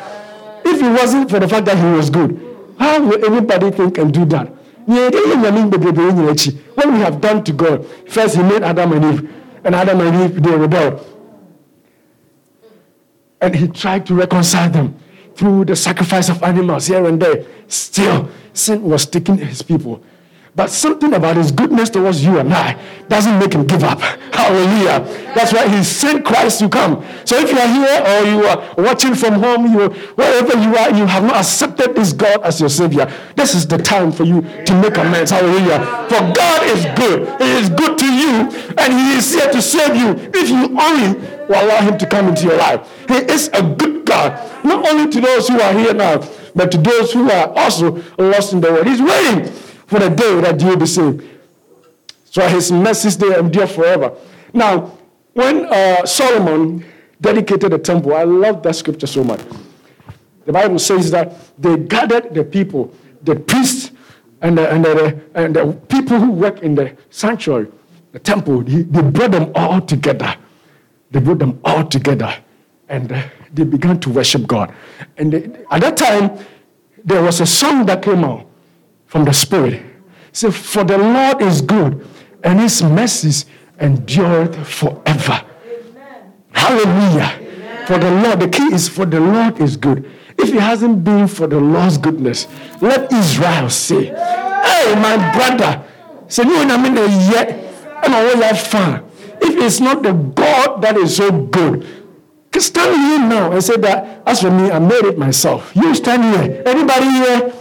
If 0.65 0.83
it 0.83 0.91
wasn't 0.91 1.31
for 1.31 1.39
the 1.41 1.49
fact 1.49 1.67
that 1.67 1.79
he 1.79 1.85
was 1.97 2.11
good, 2.11 2.39
how 2.79 3.03
will 3.03 3.25
anybody 3.25 3.71
think 3.71 3.99
and 3.99 4.13
do 4.13 4.25
that? 4.27 4.53
What 4.89 5.13
we 6.87 6.99
have 7.01 7.21
done 7.21 7.45
to 7.45 7.53
God, 7.53 7.87
first 8.09 8.37
he 8.37 8.43
made 8.43 8.63
Adam 8.63 8.93
and 8.93 9.05
Eve, 9.05 9.35
and 9.65 9.75
Adam 9.75 10.01
and 10.01 10.31
Eve 10.31 10.43
they 10.43 10.55
rebelled. 10.57 11.05
And 13.41 13.55
he 13.55 13.69
tried 13.69 14.07
to 14.07 14.15
reconcile 14.15 14.71
them 14.71 14.97
through 15.35 15.65
the 15.67 15.77
sacrifice 15.77 16.29
of 16.29 16.43
animals 16.43 16.87
here 16.87 17.05
and 17.07 17.21
there. 17.21 17.45
Still, 17.69 18.31
sin 18.53 18.83
was 18.83 19.07
taking 19.07 19.39
his 19.39 19.63
people. 19.63 20.03
But 20.59 20.71
something 20.71 21.15
about 21.15 21.37
his 21.37 21.53
goodness 21.53 21.89
towards 21.89 22.25
you 22.25 22.41
and 22.41 22.53
I 22.53 22.77
doesn't 23.07 23.39
make 23.39 23.53
him 23.53 23.65
give 23.65 23.85
up. 23.85 24.01
Hallelujah. 24.01 25.05
That's 25.33 25.53
why 25.53 25.69
he 25.69 25.85
sent 25.85 26.25
Christ 26.25 26.59
to 26.59 26.69
come. 26.69 27.05
So 27.25 27.37
if 27.39 27.53
you 27.53 27.59
are 27.61 27.69
here 27.69 28.03
or 28.03 28.27
you 28.27 28.45
are 28.45 28.75
watching 28.77 29.15
from 29.15 29.35
home, 29.35 29.73
you 29.73 29.89
wherever 30.17 30.61
you 30.61 30.75
are, 30.75 30.91
you 30.91 31.07
have 31.07 31.23
not 31.23 31.37
accepted 31.37 31.95
this 31.95 32.13
God 32.13 32.43
as 32.43 32.59
your 32.59 32.71
Savior, 32.71 33.07
this 33.37 33.55
is 33.55 33.69
the 33.69 33.79
time 33.79 34.11
for 34.11 34.25
you 34.25 34.41
to 34.65 34.83
make 34.83 34.97
amends. 34.97 35.31
Hallelujah. 35.31 35.79
For 36.09 36.19
God 36.35 36.67
is 36.67 36.85
good. 36.99 37.41
He 37.41 37.51
is 37.53 37.69
good 37.69 37.97
to 37.97 38.13
you 38.13 38.51
and 38.79 38.93
he 38.93 39.13
is 39.17 39.33
here 39.33 39.53
to 39.53 39.63
save 39.63 39.95
you 39.95 40.29
if 40.35 40.51
you 40.51 40.77
only 40.77 41.21
will 41.47 41.55
allow 41.55 41.83
him 41.83 41.97
to 41.99 42.07
come 42.09 42.27
into 42.27 42.47
your 42.47 42.57
life. 42.57 42.81
He 43.07 43.15
is 43.15 43.49
a 43.53 43.63
good 43.63 44.05
God. 44.05 44.65
Not 44.65 44.89
only 44.89 45.09
to 45.09 45.21
those 45.21 45.47
who 45.47 45.61
are 45.61 45.73
here 45.73 45.95
now, 45.95 46.29
but 46.57 46.73
to 46.73 46.79
those 46.79 47.13
who 47.13 47.31
are 47.31 47.57
also 47.57 48.03
lost 48.19 48.55
in 48.55 48.61
the 48.61 48.73
world. 48.73 48.89
He's 48.89 49.01
waiting 49.01 49.55
for 49.89 49.99
the 49.99 50.11
day 50.11 50.41
that 50.43 50.61
you 50.61 50.69
will 50.69 50.77
be 50.77 50.87
saved. 50.87 51.25
So 52.27 52.47
his 52.47 52.71
mercies 52.71 53.17
they 53.17 53.37
endure 53.37 53.67
forever. 53.67 54.15
Now, 54.53 54.97
when 55.33 55.65
uh, 55.65 56.05
Solomon 56.07 56.85
dedicated 57.21 57.73
the 57.73 57.79
temple, 57.79 58.15
I 58.15 58.25
love 58.25 58.63
that 58.63 58.77
scripture 58.77 59.07
so 59.07 59.25
much. 59.25 59.41
The 60.45 60.53
Bible 60.53 60.79
says 60.79 61.11
that 61.11 61.35
they 61.61 61.77
gathered 61.77 62.35
the 62.35 62.45
people, 62.45 62.95
the 63.23 63.35
priests, 63.35 63.91
and 64.41 64.57
the, 64.57 64.71
and 64.71 64.85
the, 64.85 65.21
and 65.35 65.57
the 65.57 65.73
people 65.89 66.21
who 66.21 66.31
work 66.31 66.61
in 66.61 66.75
the 66.75 66.97
sanctuary, 67.11 67.69
the 68.13 68.19
temple, 68.19 68.63
they, 68.63 68.83
they 68.83 69.03
brought 69.03 69.33
them 69.33 69.51
all 69.55 69.81
together. 69.81 70.37
They 71.11 71.21
brought 71.21 71.39
them 71.39 71.61
all 71.65 71.85
together 71.85 72.35
and 72.89 73.13
uh, 73.13 73.23
they 73.53 73.65
began 73.65 73.99
to 74.01 74.11
worship 74.11 74.47
God. 74.47 74.75
And 75.17 75.33
they, 75.33 75.45
at 75.71 75.81
that 75.81 75.97
time, 75.97 76.39
there 77.05 77.23
was 77.23 77.41
a 77.41 77.47
song 77.47 77.87
that 77.87 78.03
came 78.03 78.25
out 78.25 78.48
from 79.09 79.25
the 79.25 79.33
Spirit. 79.33 79.83
Say, 80.33 80.53
For 80.53 80.85
the 80.85 80.97
Lord 80.97 81.43
is 81.43 81.61
good, 81.61 82.07
and 82.45 82.61
his 82.61 82.81
mercies 82.83 83.47
endureth 83.81 84.55
forever. 84.67 85.45
Amen. 85.67 86.33
Hallelujah. 86.53 87.33
Amen. 87.41 87.87
For 87.87 87.99
the 87.99 88.11
Lord, 88.11 88.41
the 88.41 88.49
key 88.49 88.73
is 88.73 88.89
for 88.89 89.07
the 89.07 89.19
Lord 89.19 89.61
is 89.61 89.77
good. 89.77 90.09
If 90.39 90.55
it 90.55 90.61
hasn't 90.61 91.03
been 91.03 91.27
for 91.27 91.49
the 91.49 91.59
Lord's 91.59 91.99
goodness, 91.99 92.47
let 92.81 93.13
Israel 93.13 93.69
say, 93.71 94.05
Hey, 94.05 94.95
my 94.95 95.17
brother, 95.33 95.85
say, 96.29 96.45
you 96.45 96.57
I 96.57 96.77
mean 96.77 96.95
yet, 96.95 97.51
and 98.05 98.15
I 98.15 98.23
will 98.23 98.43
have 98.43 98.61
fun. 98.61 99.05
If 99.41 99.57
it's 99.57 99.81
not 99.81 100.03
the 100.03 100.13
God 100.13 100.83
that 100.83 100.97
is 100.97 101.17
so 101.17 101.31
good, 101.31 101.87
stand 102.61 102.95
here 102.97 103.29
now 103.29 103.53
and 103.53 103.63
say 103.63 103.77
that 103.77 104.23
as 104.27 104.41
for 104.41 104.51
me, 104.51 104.71
I 104.71 104.79
made 104.79 105.05
it 105.05 105.19
myself. 105.19 105.73
You 105.75 105.95
stand 105.95 106.25
here. 106.25 106.63
Anybody 106.67 107.11
here? 107.11 107.53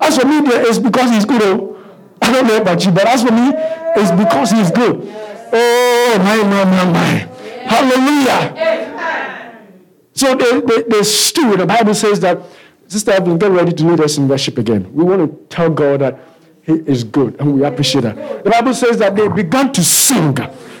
As 0.00 0.18
for 0.18 0.26
me, 0.26 0.38
it's 0.44 0.78
because 0.78 1.10
he's 1.10 1.24
good. 1.24 1.42
Oh. 1.42 1.70
I 2.22 2.32
don't 2.32 2.46
know 2.46 2.56
about 2.56 2.84
you, 2.84 2.92
but 2.92 3.06
as 3.06 3.22
for 3.22 3.32
me, 3.32 3.52
it's 3.96 4.10
because 4.10 4.50
he's 4.50 4.70
good. 4.70 5.00
Oh, 5.52 6.16
my, 6.18 6.36
my, 6.36 6.64
my, 6.64 6.84
my. 6.92 7.28
Hallelujah. 7.64 8.54
So 10.12 10.34
they, 10.34 10.60
they, 10.60 10.82
they 10.88 11.02
stood. 11.02 11.60
The 11.60 11.66
Bible 11.66 11.94
says 11.94 12.20
that, 12.20 12.40
Sister 12.86 13.12
Evelyn, 13.12 13.38
get 13.38 13.50
ready 13.50 13.72
to 13.72 13.84
lead 13.84 14.00
us 14.00 14.16
in 14.18 14.28
worship 14.28 14.58
again. 14.58 14.92
We 14.94 15.04
want 15.04 15.30
to 15.30 15.54
tell 15.54 15.70
God 15.70 16.00
that 16.00 16.20
he 16.62 16.72
is 16.72 17.04
good, 17.04 17.38
and 17.40 17.54
we 17.54 17.64
appreciate 17.64 18.02
that. 18.02 18.44
The 18.44 18.50
Bible 18.50 18.74
says 18.74 18.98
that 18.98 19.16
they 19.16 19.28
began 19.28 19.72
to 19.72 19.84
sing 19.84 20.34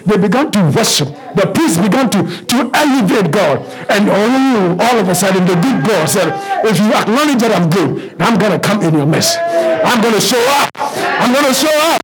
they 0.06 0.18
began 0.18 0.50
to 0.52 0.60
worship. 0.76 1.08
The 1.34 1.50
priests 1.54 1.78
began 1.78 2.10
to, 2.10 2.22
to 2.22 2.70
elevate 2.74 3.32
God. 3.32 3.64
And 3.88 4.10
all 4.10 4.98
of 4.98 5.08
a 5.08 5.14
sudden, 5.14 5.46
the 5.46 5.54
good 5.54 5.86
God 5.86 6.08
said, 6.08 6.28
If 6.64 6.78
you 6.78 6.92
acknowledge 6.92 7.40
that 7.40 7.52
I'm 7.52 7.70
good, 7.70 8.14
I'm 8.20 8.38
going 8.38 8.52
to 8.52 8.58
come 8.58 8.82
in 8.82 8.94
your 8.94 9.06
midst. 9.06 9.38
I'm 9.38 10.00
going 10.02 10.14
to 10.14 10.20
show 10.20 10.40
up. 10.60 10.70
I'm 10.74 11.32
going 11.32 11.46
to 11.46 11.54
show 11.54 11.72
up. 11.72 12.02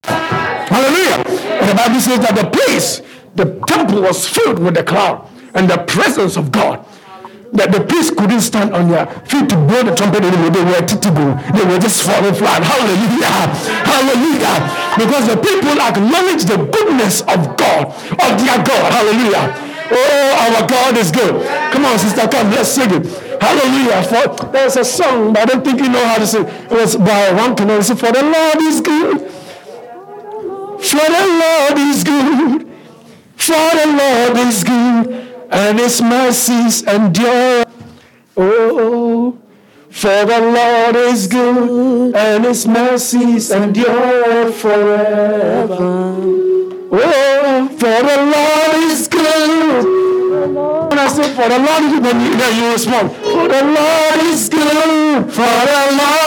Hallelujah. 0.68 1.24
And 1.60 1.68
the 1.68 1.74
Bible 1.74 2.00
says 2.00 2.20
that 2.20 2.34
the 2.36 2.48
place, 2.50 3.02
the 3.34 3.60
temple 3.66 4.02
was 4.02 4.26
filled 4.26 4.58
with 4.58 4.74
the 4.74 4.84
cloud 4.84 5.28
and 5.54 5.68
the 5.68 5.78
presence 5.78 6.36
of 6.36 6.50
God 6.52 6.86
that 7.52 7.72
the 7.72 7.82
priests 7.82 8.14
couldn't 8.14 8.40
stand 8.40 8.74
on 8.74 8.88
their 8.88 9.06
feet 9.26 9.48
to 9.50 9.56
blow 9.56 9.82
the 9.82 9.94
trumpet 9.94 10.22
anymore. 10.22 10.50
They 10.50 10.62
were 10.62 10.82
titible. 10.86 11.34
They 11.50 11.64
were 11.66 11.82
just 11.82 12.02
falling 12.06 12.34
flat. 12.34 12.62
Hallelujah. 12.62 13.50
Hallelujah. 13.82 14.54
Because 14.94 15.24
the 15.26 15.38
people 15.42 15.74
acknowledge 15.74 16.46
the 16.46 16.58
goodness 16.70 17.22
of 17.26 17.58
God, 17.58 17.90
of 17.90 18.32
their 18.38 18.58
God. 18.62 18.88
Hallelujah. 18.94 19.50
Oh, 19.90 20.54
our 20.54 20.62
God 20.68 20.96
is 20.96 21.10
good. 21.10 21.42
Come 21.72 21.84
on, 21.84 21.98
sister, 21.98 22.28
come, 22.28 22.50
let's 22.54 22.70
sing 22.70 22.90
it. 22.94 23.06
Hallelujah. 23.42 24.02
For 24.06 24.46
there's 24.52 24.76
a 24.76 24.84
song, 24.84 25.32
but 25.32 25.42
I 25.42 25.44
don't 25.46 25.64
think 25.64 25.80
you 25.80 25.88
know 25.88 26.04
how 26.06 26.18
to 26.18 26.26
sing. 26.26 26.46
It 26.46 26.70
was 26.70 26.94
by 26.96 27.32
one 27.34 27.56
canal. 27.56 27.82
For 27.82 28.12
the 28.12 28.22
Lord 28.22 28.62
is 28.62 28.80
good. 28.80 29.26
For 30.78 31.02
the 31.02 31.24
Lord 31.42 31.78
is 31.78 32.04
good. 32.04 32.70
For 33.34 33.70
the 33.74 33.86
Lord 33.90 34.36
is 34.46 34.62
good 34.62 35.29
and 35.50 35.78
his 35.78 36.00
mercies 36.00 36.82
endure. 36.82 37.64
Oh, 38.36 39.38
for 39.90 40.24
the 40.24 40.40
Lord 40.40 40.96
is 40.96 41.26
good, 41.26 42.14
and 42.14 42.44
his 42.44 42.66
mercies 42.66 43.50
endure 43.50 44.52
forever. 44.52 45.76
Oh, 46.92 47.68
for 47.68 47.98
the 48.08 48.18
Lord 48.34 48.90
is 48.90 49.08
good. 49.08 49.84
When 50.90 50.98
I 50.98 51.08
say 51.08 51.34
for 51.34 51.48
the 51.48 51.58
Lord 51.58 51.82
is 51.84 52.00
good, 52.00 52.16
you, 52.22 52.64
you 52.64 52.72
respond. 52.72 53.10
For 53.12 53.48
the 53.48 53.62
Lord 53.64 54.20
is 54.32 54.48
good. 54.48 55.32
For 55.32 55.42
the 55.42 55.82
Lord 55.98 56.20